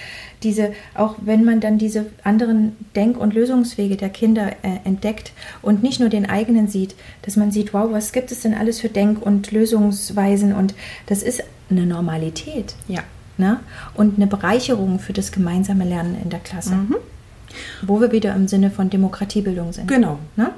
diese, 0.43 0.73
auch 0.95 1.15
wenn 1.21 1.45
man 1.45 1.59
dann 1.59 1.77
diese 1.77 2.07
anderen 2.23 2.75
Denk- 2.95 3.19
und 3.19 3.33
Lösungswege 3.33 3.95
der 3.95 4.09
Kinder 4.09 4.51
äh, 4.63 4.79
entdeckt 4.85 5.33
und 5.61 5.83
nicht 5.83 5.99
nur 5.99 6.09
den 6.09 6.27
eigenen 6.27 6.67
sieht, 6.67 6.95
dass 7.21 7.35
man 7.35 7.51
sieht, 7.51 7.73
wow, 7.73 7.91
was 7.91 8.11
gibt 8.11 8.31
es 8.31 8.41
denn 8.41 8.53
alles 8.53 8.79
für 8.81 8.89
Denk- 8.89 9.21
und 9.21 9.51
Lösungsweisen 9.51 10.53
und 10.53 10.73
das 11.05 11.21
ist 11.21 11.43
eine 11.69 11.85
Normalität. 11.85 12.75
Ja. 12.87 13.03
Ne? 13.41 13.60
Und 13.95 14.17
eine 14.17 14.27
Bereicherung 14.27 14.99
für 14.99 15.13
das 15.13 15.32
gemeinsame 15.32 15.84
Lernen 15.84 16.15
in 16.21 16.30
der 16.30 16.39
Klasse. 16.39 16.75
Mhm. 16.75 16.95
Wo 17.82 17.99
wir 17.99 18.12
wieder 18.12 18.36
im 18.36 18.47
Sinne 18.47 18.69
von 18.69 18.91
Demokratiebildung 18.91 19.73
sind. 19.73 19.88
Genau. 19.88 20.19
Ne? 20.36 20.51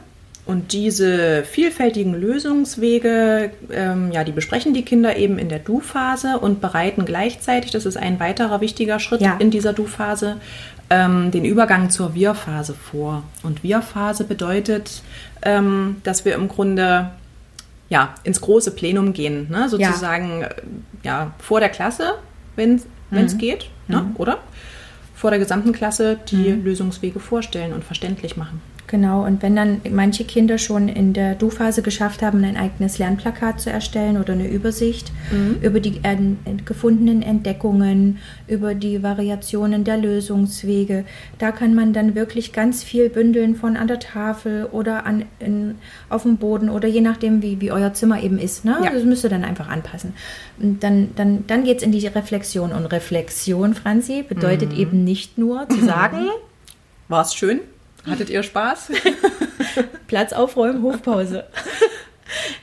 Und 0.46 0.74
diese 0.74 1.44
vielfältigen 1.46 2.14
Lösungswege, 2.14 3.52
ähm, 3.72 4.12
ja, 4.12 4.26
die 4.26 4.34
besprechen 4.34 4.74
die 4.74 4.84
Kinder 4.84 5.16
eben 5.16 5.40
in 5.40 5.48
der 5.48 5.60
Du-Phase 5.60 6.38
und 6.38 6.60
bereiten 6.60 7.06
gleichzeitig, 7.06 7.72
das 7.72 7.86
ist 7.86 7.96
ein 7.96 8.20
weiterer 8.20 8.60
wichtiger 8.60 9.00
Schritt 9.00 9.22
Ja. 9.22 9.38
in 9.40 9.52
dieser 9.52 9.72
Du-Phase, 9.72 10.36
ähm, 10.90 11.32
den 11.32 11.46
Übergang 11.46 11.90
zur 11.90 12.14
Wir-Phase 12.14 12.74
vor. 12.74 13.24
Und 13.42 13.64
Wir-Phase 13.64 14.26
bedeutet, 14.26 15.02
ähm, 15.44 16.02
dass 16.04 16.26
wir 16.26 16.36
im 16.36 16.50
Grunde 16.50 17.12
ja, 17.88 18.16
ins 18.24 18.42
große 18.42 18.72
Plenum 18.72 19.14
gehen, 19.14 19.48
ne? 19.50 19.70
sozusagen 19.70 20.42
ja. 20.42 20.50
ja, 21.04 21.34
vor 21.38 21.60
der 21.60 21.70
Klasse, 21.70 22.16
wenn 22.56 22.82
es 23.12 23.38
geht, 23.38 23.70
ne? 23.88 24.12
oder? 24.16 24.40
Vor 25.16 25.30
der 25.30 25.40
gesamten 25.40 25.72
Klasse 25.72 26.20
die 26.30 26.50
Lösungswege 26.52 27.20
vorstellen 27.20 27.74
und 27.74 27.84
verständlich 27.84 28.36
machen. 28.36 28.62
Genau, 28.88 29.26
und 29.26 29.42
wenn 29.42 29.56
dann 29.56 29.82
manche 29.92 30.24
Kinder 30.24 30.58
schon 30.58 30.88
in 30.88 31.14
der 31.14 31.36
Du-Phase 31.36 31.82
geschafft 31.82 32.22
haben, 32.22 32.44
ein 32.44 32.58
eigenes 32.58 33.00
Lernplakat 33.00 33.60
zu 33.60 33.70
erstellen 33.72 34.18
oder 34.18 34.34
eine 34.34 34.48
Übersicht 34.48 35.12
über 35.62 35.80
die 35.80 36.02
en- 36.04 36.38
en- 36.46 36.64
gefundenen 36.66 37.22
Entdeckungen, 37.24 38.20
über 38.48 38.76
die 38.76 39.02
Variationen 39.02 39.84
der 39.84 39.98
Lösungswege, 39.98 41.06
da 41.40 41.52
kann 41.52 41.74
man 41.74 41.94
dann 41.94 42.14
wirklich 42.14 42.52
ganz 42.54 42.84
viel 42.84 43.10
bündeln 43.10 43.56
von 43.56 43.78
an 43.78 43.88
der 43.88 44.00
Tafel 44.00 44.66
oder 44.72 45.06
an, 45.06 45.26
in, 45.40 45.76
auf 46.10 46.24
dem 46.24 46.38
Boden 46.38 46.70
oder 46.70 46.88
je 46.88 47.02
nachdem, 47.02 47.42
wie, 47.42 47.62
wie 47.62 47.72
euer 47.72 47.94
Zimmer 47.94 48.22
eben 48.22 48.38
ist. 48.38 48.64
Ne? 48.66 48.78
Ja. 48.84 48.92
Das 48.92 49.04
müsst 49.06 49.24
ihr 49.24 49.30
dann 49.30 49.44
einfach 49.46 49.70
anpassen. 49.70 50.14
Und 50.62 50.84
dann, 50.84 51.12
dann, 51.16 51.46
dann 51.48 51.64
geht 51.64 51.78
es 51.78 51.84
in 51.84 51.92
die 51.94 52.06
Reflexion. 52.06 52.72
Und 52.74 52.86
Reflexion, 52.88 53.74
Franzi, 53.74 54.24
bedeutet 54.28 54.74
eben 54.74 55.04
nicht 55.04 55.38
nur 55.38 55.68
zu 55.70 55.84
sagen, 55.86 56.28
War 57.08 57.22
es 57.22 57.34
schön? 57.34 57.60
Hattet 58.10 58.30
ihr 58.30 58.44
Spaß? 58.44 58.92
Platz 60.08 60.34
aufräumen, 60.34 60.84
Hofpause. 60.84 61.46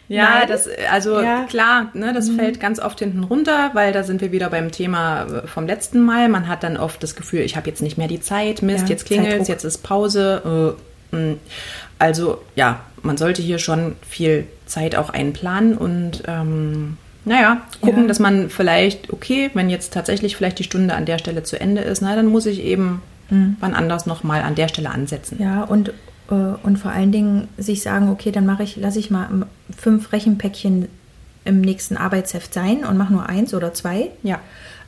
Ja, 0.08 0.40
Nein. 0.40 0.48
das, 0.48 0.68
also 0.90 1.20
Ja. 1.20 1.44
klar, 1.44 1.90
ne, 1.94 2.12
das 2.12 2.28
fällt 2.30 2.58
ganz 2.58 2.80
oft 2.80 2.98
hinten 2.98 3.22
runter, 3.22 3.70
weil 3.74 3.92
da 3.92 4.02
sind 4.02 4.20
wir 4.20 4.32
wieder 4.32 4.50
beim 4.50 4.72
Thema 4.72 5.22
äh, 5.44 5.46
vom 5.46 5.66
letzten 5.68 6.00
Mal. 6.00 6.28
Man 6.28 6.48
hat 6.48 6.64
dann 6.64 6.76
oft 6.76 7.00
das 7.04 7.14
Gefühl, 7.14 7.40
ich 7.42 7.54
habe 7.54 7.68
jetzt 7.70 7.80
nicht 7.80 7.96
mehr 7.96 8.08
die 8.08 8.20
Zeit, 8.20 8.62
Mist, 8.62 8.84
Ja, 8.84 8.88
jetzt 8.88 9.06
klingelt 9.06 9.30
Zeitdruck. 9.30 9.48
jetzt 9.48 9.64
ist 9.64 9.78
Pause. 9.84 10.76
Äh, 11.12 11.16
mh. 11.16 11.34
also 12.00 12.42
ja, 12.56 12.80
man 13.02 13.16
sollte 13.16 13.42
hier 13.42 13.60
schon 13.60 13.94
viel 14.08 14.48
Zeit 14.66 14.96
auch 14.96 15.10
einplanen 15.10 15.76
und 15.78 16.24
ähm, 16.26 16.96
naja, 17.24 17.60
gucken, 17.80 18.02
Ja. 18.02 18.08
dass 18.08 18.18
man 18.18 18.50
vielleicht, 18.50 19.12
okay, 19.12 19.50
wenn 19.54 19.70
jetzt 19.70 19.92
tatsächlich 19.92 20.34
vielleicht 20.34 20.58
die 20.58 20.64
Stunde 20.64 20.94
an 20.94 21.06
der 21.06 21.18
Stelle 21.18 21.44
zu 21.44 21.60
Ende 21.60 21.82
ist, 21.82 22.00
na, 22.02 22.16
dann 22.16 22.26
muss 22.26 22.46
ich 22.46 22.64
eben 22.64 23.02
wann 23.60 23.74
anders 23.74 24.06
nochmal 24.06 24.42
an 24.42 24.54
der 24.54 24.68
Stelle 24.68 24.90
ansetzen. 24.90 25.38
Ja, 25.40 25.62
und, 25.62 25.90
äh, 26.30 26.34
und 26.34 26.78
vor 26.78 26.90
allen 26.90 27.12
Dingen 27.12 27.48
sich 27.56 27.82
sagen, 27.82 28.08
okay, 28.10 28.32
dann 28.32 28.46
mache 28.46 28.62
ich, 28.62 28.76
lasse 28.76 28.98
ich 28.98 29.10
mal 29.10 29.28
ähm, 29.30 29.44
fünf 29.76 30.12
Rechenpäckchen 30.12 30.88
im 31.44 31.60
nächsten 31.60 31.96
Arbeitsheft 31.96 32.52
sein 32.52 32.84
und 32.84 32.96
mache 32.98 33.12
nur 33.12 33.28
eins 33.28 33.54
oder 33.54 33.72
zwei. 33.72 34.10
Ja. 34.22 34.40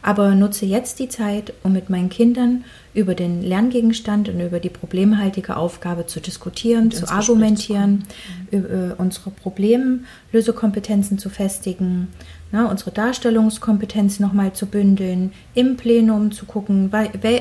Aber 0.04 0.34
nutze 0.34 0.66
jetzt 0.66 0.98
die 0.98 1.08
Zeit, 1.08 1.52
um 1.62 1.72
mit 1.72 1.88
meinen 1.88 2.08
Kindern 2.08 2.64
über 2.92 3.14
den 3.14 3.40
Lerngegenstand 3.40 4.28
und 4.28 4.40
über 4.40 4.58
die 4.58 4.68
problemhaltige 4.68 5.56
Aufgabe 5.56 6.06
zu 6.06 6.20
diskutieren, 6.20 6.90
zu 6.90 6.98
ins 6.98 7.08
Gespräch 7.08 7.18
argumentieren, 7.18 8.04
über 8.50 8.68
äh, 8.68 8.94
unsere 8.98 9.30
Problemlösekompetenzen 9.30 11.18
zu 11.18 11.30
festigen, 11.30 12.08
ne, 12.52 12.68
unsere 12.68 12.90
Darstellungskompetenz 12.90 14.20
nochmal 14.20 14.52
zu 14.52 14.66
bündeln, 14.66 15.32
im 15.54 15.76
Plenum 15.76 16.30
zu 16.30 16.46
gucken, 16.46 16.92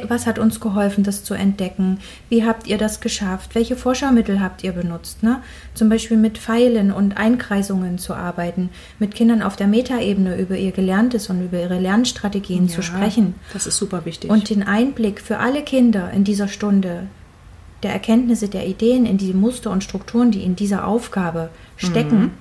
was 0.07 0.25
hat 0.25 0.39
uns 0.39 0.59
geholfen, 0.59 1.03
das 1.03 1.23
zu 1.23 1.33
entdecken, 1.33 1.99
wie 2.29 2.45
habt 2.45 2.67
ihr 2.67 2.77
das 2.77 3.01
geschafft, 3.01 3.53
welche 3.53 3.75
Vorschaumittel 3.75 4.41
habt 4.41 4.63
ihr 4.63 4.71
benutzt, 4.71 5.21
ne? 5.23 5.41
zum 5.73 5.89
Beispiel 5.89 6.17
mit 6.17 6.37
Pfeilen 6.37 6.91
und 6.91 7.17
Einkreisungen 7.17 7.97
zu 7.97 8.15
arbeiten, 8.15 8.69
mit 8.99 9.13
Kindern 9.13 9.41
auf 9.41 9.55
der 9.55 9.67
Metaebene 9.67 10.37
über 10.37 10.57
ihr 10.57 10.71
Gelerntes 10.71 11.29
und 11.29 11.43
über 11.43 11.61
ihre 11.61 11.79
Lernstrategien 11.79 12.69
zu 12.69 12.77
Ja, 12.77 12.83
sprechen. 12.83 13.35
Das 13.53 13.67
ist 13.67 13.77
super 13.77 14.05
wichtig. 14.05 14.29
Und 14.31 14.49
den 14.49 14.63
Einblick 14.63 15.21
für 15.21 15.39
alle 15.39 15.61
Kinder 15.61 16.11
in 16.11 16.23
dieser 16.23 16.47
Stunde 16.47 17.07
der 17.83 17.93
Erkenntnisse, 17.93 18.47
der 18.47 18.67
Ideen, 18.67 19.05
in 19.05 19.17
die 19.17 19.33
Muster 19.33 19.71
und 19.71 19.83
Strukturen, 19.83 20.31
die 20.31 20.43
in 20.43 20.55
dieser 20.55 20.85
Aufgabe 20.85 21.49
stecken, 21.77 22.31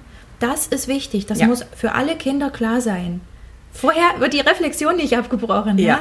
das 0.41 0.67
ist 0.67 0.89
wichtig. 0.89 1.27
Das 1.27 1.39
Ja. 1.39 1.47
muss 1.47 1.65
für 1.77 1.93
alle 1.93 2.17
Kinder 2.17 2.51
klar 2.51 2.81
sein. 2.81 3.21
Vorher 3.73 4.19
wird 4.19 4.33
die 4.33 4.41
Reflexion 4.41 4.97
nicht 4.97 5.17
abgebrochen. 5.17 5.79
Ja. 5.79 5.87
Ja. 5.87 6.01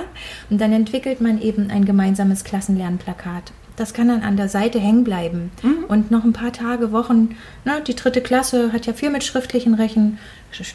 Und 0.49 0.59
dann 0.59 0.73
entwickelt 0.73 1.21
man 1.21 1.39
eben 1.41 1.69
ein 1.69 1.85
gemeinsames 1.85 2.43
Klassenlernplakat. 2.43 3.51
Das 3.75 3.93
kann 3.93 4.07
dann 4.09 4.23
an 4.23 4.35
der 4.35 4.49
Seite 4.49 4.79
hängen 4.79 5.03
bleiben. 5.05 5.51
Und 5.87 6.11
noch 6.11 6.25
ein 6.25 6.33
paar 6.33 6.51
Tage, 6.51 6.91
Wochen, 6.91 7.37
ne, 7.63 7.81
die 7.85 7.95
dritte 7.95 8.19
Klasse 8.21 8.73
hat 8.73 8.85
ja 8.87 8.93
viel 8.93 9.09
mit 9.09 9.23
schriftlichen 9.23 9.73
Rechen, 9.75 10.17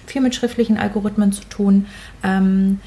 viel 0.06 0.22
mit 0.22 0.34
schriftlichen 0.34 0.78
Algorithmen 0.78 1.30
zu 1.32 1.44
tun. 1.44 1.86
Ähm, 2.22 2.80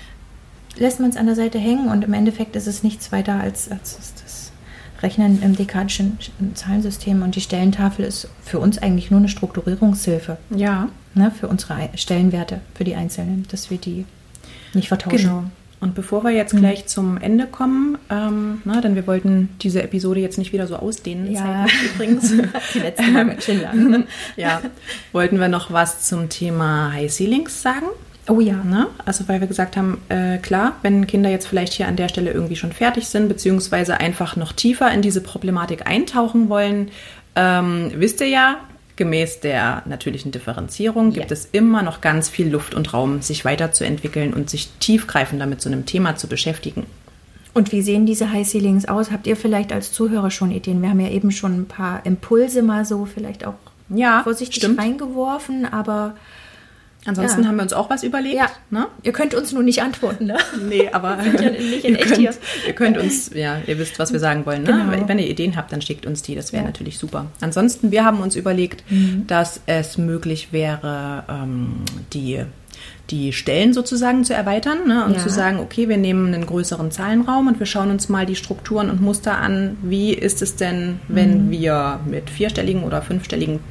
lässt 0.78 1.00
man 1.00 1.10
es 1.12 1.18
an 1.18 1.28
der 1.28 1.36
Seite 1.36 1.60
hängen 1.60 1.90
und 1.90 2.04
im 2.04 2.14
Endeffekt 2.14 2.56
ist 2.56 2.66
es 2.68 2.82
nichts 2.84 3.12
weiter 3.12 3.36
als, 3.40 3.70
als 3.70 4.00
Rechnen 5.02 5.42
im 5.44 5.56
dekadischen 5.56 6.18
Zahlensystem 6.56 7.22
und 7.22 7.36
die 7.36 7.42
Stellentafel 7.42 8.06
ist 8.06 8.28
für 8.44 8.60
uns 8.60 8.78
eigentlich 8.80 9.12
nur 9.12 9.20
eine 9.20 9.30
Strukturierungshilfe 9.30 10.38
ja. 10.50 10.90
ne, 11.14 11.32
für 11.32 11.48
unsere 11.48 11.90
Stellenwerte, 11.96 12.62
für 12.74 12.84
die 12.84 12.96
Einzelnen, 12.96 13.46
dass 13.52 13.70
wir 13.70 13.78
die 13.78 14.06
nicht 14.74 14.88
vertauschen. 14.88 15.18
Genau. 15.18 15.44
Und 15.80 15.94
bevor 15.94 16.24
wir 16.24 16.32
Mhm. 16.32 16.38
jetzt 16.38 16.56
gleich 16.56 16.88
zum 16.88 17.18
Ende 17.18 17.46
kommen, 17.46 18.00
ähm, 18.10 18.62
na, 18.66 18.82
denn 18.82 18.96
wir 18.96 19.06
wollten 19.06 19.50
diese 19.62 19.84
Episode 19.84 20.20
jetzt 20.20 20.40
nicht 20.40 20.52
wieder 20.52 20.66
so 20.66 20.76
ausdehnen, 20.78 21.32
Ja. 21.32 21.68
übrigens, 21.94 22.32
Die 22.74 22.80
letzten 22.80 23.14
Mal 23.14 23.40
schön 23.40 23.62
lang. 23.62 24.06
ja, 24.38 24.62
wollten 25.12 25.40
wir 25.40 25.50
noch 25.50 25.72
was 25.72 26.08
zum 26.08 26.30
Thema 26.30 26.92
High 26.94 27.12
Ceilings 27.14 27.62
sagen. 27.62 27.86
Oh 28.30 28.40
ja. 28.42 28.56
Ne? 28.64 28.88
Also 29.06 29.28
weil 29.28 29.40
wir 29.40 29.48
gesagt 29.48 29.78
haben, 29.78 30.00
äh, 30.10 30.38
klar, 30.38 30.74
wenn 30.82 31.08
Kinder 31.08 31.30
jetzt 31.30 31.48
vielleicht 31.48 31.74
hier 31.74 31.88
an 31.88 31.96
der 31.96 32.10
Stelle 32.10 32.32
irgendwie 32.32 32.56
schon 32.58 32.72
fertig 32.74 33.08
sind, 33.08 33.28
beziehungsweise 33.30 34.00
einfach 34.00 34.36
noch 34.36 34.52
tiefer 34.54 34.92
in 34.92 35.02
diese 35.02 35.22
Problematik 35.22 35.88
eintauchen 35.88 36.50
wollen, 36.50 36.90
ähm, 37.36 37.92
wisst 37.96 38.20
ihr 38.22 38.28
ja, 38.28 38.58
gemäß 38.98 39.40
der 39.42 39.84
natürlichen 39.86 40.32
Differenzierung 40.32 41.12
gibt 41.14 41.28
Ja. 41.30 41.34
es 41.34 41.48
immer 41.52 41.84
noch 41.84 42.02
ganz 42.02 42.30
viel 42.30 42.50
Luft 42.50 42.74
und 42.74 42.94
Raum, 42.94 43.22
sich 43.22 43.46
weiterzuentwickeln 43.46 44.34
und 44.34 44.50
sich 44.50 44.70
tiefgreifender 44.80 45.46
mit 45.46 45.62
so 45.62 45.70
einem 45.70 45.86
Thema 45.86 46.16
zu 46.16 46.28
beschäftigen. 46.28 46.86
Und 47.54 47.72
wie 47.72 47.82
sehen 47.82 48.06
diese 48.06 48.32
High 48.32 48.48
Ceilings 48.48 48.88
aus? 48.88 49.12
Habt 49.12 49.26
ihr 49.28 49.36
vielleicht 49.38 49.72
als 49.72 49.92
Zuhörer 49.92 50.32
schon 50.32 50.52
Ideen? 50.52 50.82
Wir 50.82 50.90
haben 50.90 51.00
ja 51.00 51.10
eben 51.10 51.32
schon 51.32 51.62
ein 51.62 51.66
paar 51.68 52.06
Impulse 52.06 52.62
mal 52.64 52.86
so 52.86 53.06
vielleicht 53.06 53.46
auch 53.46 53.54
Ja, 53.90 54.22
vorsichtig 54.24 54.58
stimmt. 54.58 54.80
reingeworfen, 54.80 55.66
aber 55.72 56.16
Ansonsten 57.08 57.42
Ja. 57.42 57.48
haben 57.48 57.56
wir 57.56 57.64
uns 57.64 57.74
auch 57.74 57.90
was 57.90 58.04
überlegt. 58.04 58.36
ja, 58.36 58.48
Ne? 58.70 58.86
ihr 59.02 59.14
könnt 59.14 59.34
uns 59.34 59.52
nur 59.54 59.64
nicht 59.64 59.82
antworten, 59.82 60.26
ne? 60.28 60.38
Nee, 60.70 60.90
aber 60.92 61.18
ja 61.24 61.50
nicht 61.50 61.86
in 61.86 61.94
ihr, 61.96 62.00
echt 62.00 62.08
könnt, 62.10 62.18
hier. 62.18 62.34
ihr 62.68 62.74
könnt 62.74 62.98
uns, 63.00 63.32
ja, 63.34 63.58
ihr 63.66 63.80
wisst, 63.80 63.98
was 63.98 64.12
wir 64.14 64.20
sagen 64.20 64.46
wollen. 64.46 64.64
Ne? 64.64 64.72
Genau. 64.92 65.08
Wenn 65.08 65.18
ihr 65.18 65.28
Ideen 65.30 65.56
habt, 65.56 65.72
dann 65.72 65.82
schickt 65.82 66.06
uns 66.06 66.22
die. 66.22 66.36
Das 66.36 66.54
wäre 66.54 66.64
Ja. 66.64 66.68
natürlich 66.70 66.98
super. 67.00 67.26
Ansonsten, 67.42 67.92
wir 67.92 68.06
haben 68.06 68.20
uns 68.20 68.36
überlegt, 68.36 68.84
Mhm. 68.92 69.26
dass 69.26 69.62
es 69.66 69.98
möglich 69.98 70.50
wäre, 70.52 71.24
ähm, 71.30 71.78
die 72.14 72.44
die 73.10 73.32
Stellen 73.32 73.74
sozusagen 73.74 74.24
zu 74.26 74.34
erweitern 74.34 74.80
ne? 74.86 75.06
und 75.06 75.14
Ja. 75.14 75.20
zu 75.20 75.30
sagen, 75.30 75.60
okay, 75.60 75.88
wir 75.88 75.96
nehmen 75.98 76.34
einen 76.34 76.46
größeren 76.46 76.92
Zahlenraum 76.92 77.48
und 77.48 77.58
wir 77.58 77.66
schauen 77.66 77.90
uns 77.90 78.10
mal 78.10 78.26
die 78.26 78.36
Strukturen 78.36 78.90
und 78.90 79.02
Muster 79.02 79.38
an. 79.38 79.78
Wie 79.82 80.14
ist 80.14 80.42
es 80.42 80.58
denn, 80.58 81.00
wenn 81.08 81.50
wir 81.50 82.02
mit 82.06 82.30
vierstelligen 82.30 82.84
oder 82.84 83.02
fünfstelligen 83.02 83.62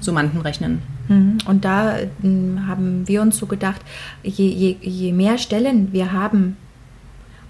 Summanden 0.00 0.40
rechnen? 0.40 0.80
Mhm. 1.08 1.38
Und 1.46 1.64
da 1.64 1.98
ähm, 2.22 2.66
haben 2.66 3.06
wir 3.06 3.22
uns 3.22 3.36
so 3.38 3.46
gedacht, 3.46 3.80
je, 4.22 4.46
je, 4.48 4.76
je 4.80 5.12
mehr 5.12 5.38
Stellen 5.38 5.92
wir 5.92 6.12
haben, 6.12 6.56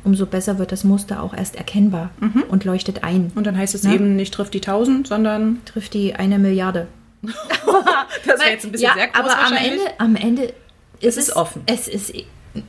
umso 0.05 0.27
besser 0.27 0.59
wird 0.59 0.73
das 0.73 0.85
Muster 0.85 1.23
auch 1.23 1.33
erst 1.33 1.55
erkennbar 1.57 2.11
und 2.49 2.65
leuchtet 2.65 3.05
ein. 3.05 3.31
Und 3.37 3.47
dann 3.47 3.57
heißt 3.57 3.75
es 3.75 3.85
Ja. 3.85 3.93
eben 3.93 4.17
nicht 4.17 4.35
trifft 4.35 4.53
die 4.55 4.61
1000, 4.61 5.07
sondern 5.07 5.59
Trifft 5.65 5.95
die 5.95 6.15
eine 6.15 6.39
Milliarde. 6.39 6.89
das 7.23 8.41
wäre 8.41 8.51
jetzt 8.51 8.65
ein 8.65 8.73
bisschen 8.73 8.89
ja, 8.89 8.95
sehr 8.95 9.09
groß 9.09 9.31
aber 9.31 9.47
am. 9.47 9.53
Ende, 9.53 9.83
am 9.99 10.17
Ende 10.17 10.43
ist 11.01 11.17
Es 11.17 11.29
ist 11.29 11.37
offen. 11.37 11.63
Es 11.67 11.87
ist 11.87 12.13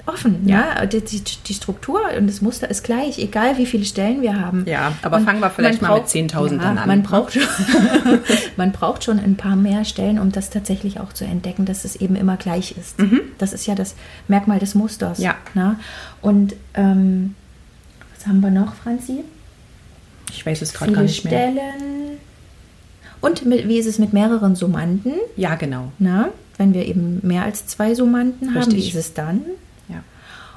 offen, 0.06 0.48
ja. 0.48 0.86
Die, 0.86 1.02
die, 1.02 1.22
die 1.22 1.54
Struktur 1.54 2.00
und 2.18 2.28
das 2.28 2.42
Muster 2.42 2.70
ist 2.70 2.84
gleich, 2.84 3.20
egal 3.20 3.58
wie 3.58 3.66
viele 3.66 3.84
Stellen 3.86 4.22
wir 4.22 4.40
haben. 4.40 4.66
Ja, 4.66 4.94
aber 5.02 5.18
Und 5.18 5.26
fangen 5.26 5.40
wir 5.42 5.50
vielleicht 5.50 5.82
mal 5.82 5.94
mit 5.94 6.04
braucht- 6.04 6.14
10.000 6.16 6.62
ja, 6.62 6.70
an, 6.70 6.76
Man 6.88 7.00
ne? 7.00 7.04
braucht, 7.04 7.34
schon, 7.34 7.44
man 8.58 8.72
braucht 8.72 9.04
schon 9.04 9.20
ein 9.20 9.36
paar 9.36 9.56
mehr 9.56 9.84
Stellen, 9.86 10.20
um 10.20 10.32
das 10.32 10.50
tatsächlich 10.50 11.00
auch 11.00 11.12
zu 11.14 11.26
entdecken, 11.26 11.66
dass 11.66 11.84
es 11.86 11.96
eben 11.98 12.16
immer 12.16 12.38
gleich 12.38 12.76
ist. 12.78 12.96
Das 13.38 13.52
ist 13.54 13.66
ja 13.66 13.76
das 13.76 13.96
Merkmal 14.28 14.60
des 14.60 14.74
Musters. 14.76 15.20
Mhm. 15.20 15.26
Ja. 15.26 15.36
Ne? 15.54 15.76
Und 16.22 16.56
ähm, 16.76 17.36
was 18.16 18.26
haben 18.28 18.40
wir 18.40 18.52
noch, 18.52 18.76
Franzi? 18.76 19.24
Ich 20.32 20.46
weiß 20.46 20.62
es 20.62 20.74
gerade 20.74 20.94
gar 20.94 21.02
nicht 21.04 21.24
mehr. 21.26 21.32
Stellen. 21.52 22.18
Und 23.22 23.46
mit, 23.46 23.68
wie 23.68 23.78
ist 23.78 23.86
es 23.86 24.00
mit 24.00 24.14
mehreren 24.14 24.56
Summanden? 24.56 25.14
Ja, 25.36 25.56
genau. 25.56 25.92
Na, 26.00 26.30
wenn 26.58 26.74
wir 26.74 26.86
eben 26.86 27.20
mehr 27.22 27.44
als 27.44 27.68
zwei 27.68 27.94
Summanden 27.96 28.50
haben, 28.54 28.72
wie 28.72 28.76
Richtig. 28.76 28.90
ist 28.90 29.00
es 29.00 29.14
dann? 29.14 29.42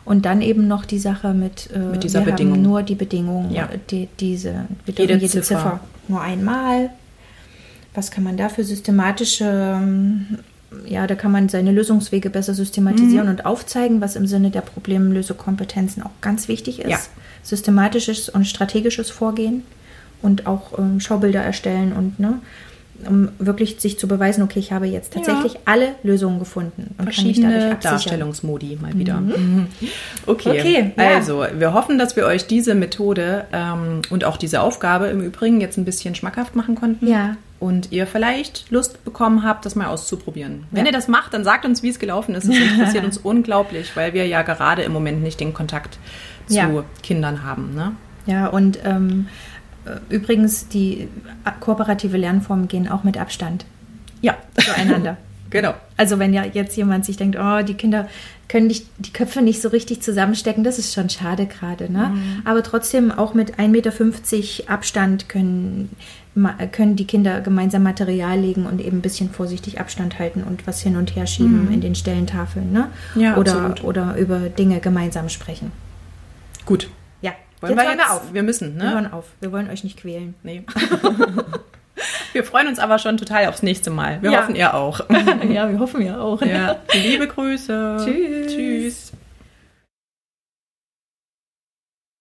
Und 0.06 0.24
dann 0.24 0.40
eben 0.40 0.66
noch 0.68 0.84
die 0.86 0.98
Sache 1.00 1.34
mit, 1.34 1.68
äh, 1.74 1.78
Mit 1.80 2.04
dieser 2.04 2.24
wir 2.24 2.32
Bedingung. 2.32 2.54
Haben 2.54 2.62
nur 2.62 2.82
die 2.82 2.94
Bedingung, 2.94 3.50
Ja. 3.52 3.68
die, 3.90 4.08
diese, 4.20 4.64
wir 4.86 4.94
Jede 4.96 5.14
jede, 5.14 5.26
Ziffer. 5.28 5.42
Ziffer. 5.42 5.80
nur 6.08 6.22
einmal. 6.22 6.90
Was 7.92 8.10
kann 8.10 8.22
man 8.24 8.36
da 8.36 8.48
für 8.48 8.62
systematische, 8.62 9.44
ähm, 9.76 10.38
ja, 10.86 11.06
da 11.08 11.14
kann 11.16 11.32
man 11.32 11.48
seine 11.48 11.72
Lösungswege 11.72 12.30
besser 12.30 12.52
Mhm. 12.52 12.56
systematisieren 12.56 13.28
und 13.28 13.44
aufzeigen, 13.46 14.00
was 14.00 14.14
im 14.16 14.26
Sinne 14.26 14.50
der 14.50 14.60
Problemlösekompetenzen 14.60 16.02
auch 16.02 16.10
ganz 16.20 16.46
wichtig 16.48 16.78
ist. 16.80 16.88
Ja. 16.90 16.98
Systematisches 17.42 18.28
und 18.28 18.46
strategisches 18.46 19.10
Vorgehen 19.10 19.64
und 20.22 20.46
auch 20.46 20.78
ähm, 20.78 21.00
Schaubilder 21.00 21.42
erstellen 21.42 21.92
und 21.92 22.20
ne, 22.20 22.34
um 23.08 23.28
wirklich 23.38 23.76
sich 23.80 23.98
zu 23.98 24.08
beweisen, 24.08 24.42
okay, 24.42 24.58
ich 24.58 24.72
habe 24.72 24.86
jetzt 24.86 25.12
tatsächlich 25.12 25.56
alle 25.64 25.94
Lösungen 26.02 26.38
gefunden 26.38 26.94
und 26.98 27.10
kann 27.10 27.26
mich 27.26 27.40
dadurch 27.40 27.54
Verschiedene. 27.62 27.78
Darstellungsmodi 27.82 28.78
mal 28.80 28.96
wieder. 28.98 29.20
Mhm. 29.20 29.66
Okay, 30.26 30.60
Okay, 30.60 30.92
ja. 30.96 31.16
also 31.16 31.44
wir 31.56 31.72
hoffen, 31.72 31.98
dass 31.98 32.16
wir 32.16 32.24
euch 32.26 32.46
diese 32.46 32.74
Methode 32.74 33.44
ähm, 33.52 34.02
und 34.10 34.24
auch 34.24 34.36
diese 34.36 34.60
Aufgabe 34.60 35.06
im 35.06 35.20
Übrigen 35.20 35.60
jetzt 35.60 35.76
ein 35.78 35.84
bisschen 35.84 36.14
schmackhaft 36.14 36.56
machen 36.56 36.74
konnten. 36.74 37.06
Ja. 37.06 37.36
Und 37.58 37.90
ihr 37.92 38.06
vielleicht 38.06 38.70
Lust 38.70 39.02
bekommen 39.04 39.42
habt, 39.44 39.64
das 39.64 39.76
mal 39.76 39.86
auszuprobieren. 39.86 40.64
Wenn 40.72 40.84
Ja. 40.84 40.90
ihr 40.90 40.92
das 40.92 41.08
macht, 41.08 41.32
dann 41.32 41.42
sagt 41.44 41.64
uns, 41.64 41.82
wie 41.82 41.88
es 41.88 41.98
gelaufen 41.98 42.34
ist. 42.34 42.44
Es 42.48 42.56
interessiert 42.58 43.04
uns 43.04 43.16
unglaublich, 43.22 43.96
weil 43.96 44.12
wir 44.12 44.26
ja 44.26 44.42
gerade 44.42 44.82
im 44.82 44.92
Moment 44.92 45.22
nicht 45.22 45.40
den 45.40 45.54
Kontakt 45.54 45.98
zu 46.48 46.54
Ja. 46.56 46.84
Kindern 47.02 47.44
haben. 47.44 47.74
Ne? 47.74 47.92
Ja, 48.26 48.48
und 48.48 48.78
ähm, 48.84 49.28
äh, 49.28 49.55
übrigens, 50.08 50.68
die 50.68 51.08
äh, 51.44 51.50
kooperative 51.60 52.16
Lernformen 52.16 52.68
gehen 52.68 52.88
auch 52.88 53.04
mit 53.04 53.18
Abstand 53.18 53.64
Ja, 54.20 54.36
zueinander. 54.56 55.16
genau. 55.50 55.74
Also 55.96 56.18
wenn 56.18 56.34
ja 56.34 56.44
jetzt 56.44 56.76
jemand 56.76 57.04
sich 57.04 57.16
denkt, 57.16 57.36
oh, 57.40 57.62
die 57.62 57.74
Kinder 57.74 58.08
können 58.48 58.68
nicht, 58.68 58.86
die 58.98 59.12
Köpfe 59.12 59.42
nicht 59.42 59.60
so 59.60 59.68
richtig 59.68 60.02
zusammenstecken, 60.02 60.62
das 60.62 60.78
ist 60.78 60.94
schon 60.94 61.10
schade 61.10 61.46
gerade. 61.46 61.90
Ne? 61.92 62.12
Aber 62.44 62.62
trotzdem 62.62 63.10
auch 63.10 63.34
mit 63.34 63.58
1,50 63.58 63.68
Meter 63.68 64.72
Abstand 64.72 65.28
können, 65.28 65.90
können 66.70 66.94
die 66.94 67.06
Kinder 67.06 67.40
gemeinsam 67.40 67.82
Material 67.82 68.38
legen 68.38 68.66
und 68.66 68.80
eben 68.80 68.98
ein 68.98 69.02
bisschen 69.02 69.30
vorsichtig 69.30 69.80
Abstand 69.80 70.18
halten 70.18 70.44
und 70.44 70.66
was 70.66 70.80
hin 70.80 70.96
und 70.96 71.16
her 71.16 71.26
schieben 71.26 71.72
in 71.72 71.80
den 71.80 71.96
Stellentafeln. 71.96 72.72
Ne? 72.72 72.88
Ja, 73.16 73.36
oder, 73.36 73.56
absolut. 73.56 73.84
oder 73.84 74.16
über 74.16 74.38
Dinge 74.48 74.78
gemeinsam 74.78 75.28
sprechen. 75.28 75.72
Gut. 76.66 76.88
Wollen 77.60 77.72
jetzt 77.76 77.82
wir 77.84 77.90
jetzt? 77.90 77.98
wir 77.98 78.12
auf. 78.12 78.22
Wir 78.32 78.42
müssen, 78.42 78.76
Wir 78.76 78.84
ne? 78.84 78.90
hören 78.92 79.12
auf. 79.12 79.24
Wir 79.40 79.52
wollen 79.52 79.70
euch 79.70 79.82
nicht 79.84 79.98
quälen. 79.98 80.34
Nee. 80.42 80.64
wir 82.32 82.44
freuen 82.44 82.68
uns 82.68 82.78
aber 82.78 82.98
schon 82.98 83.16
total 83.16 83.46
aufs 83.46 83.62
nächste 83.62 83.90
Mal. 83.90 84.20
Wir 84.22 84.30
Ja. 84.30 84.42
hoffen, 84.42 84.54
ihr 84.54 84.74
auch. 84.74 85.00
ja, 85.50 85.70
wir 85.70 85.78
hoffen 85.78 86.02
ja 86.04 86.18
auch. 86.20 86.42
Ja. 86.42 86.76
Liebe 86.92 87.26
Grüße. 87.26 87.96
Tschüss. 88.04 88.52
Tschüss. 88.54 89.12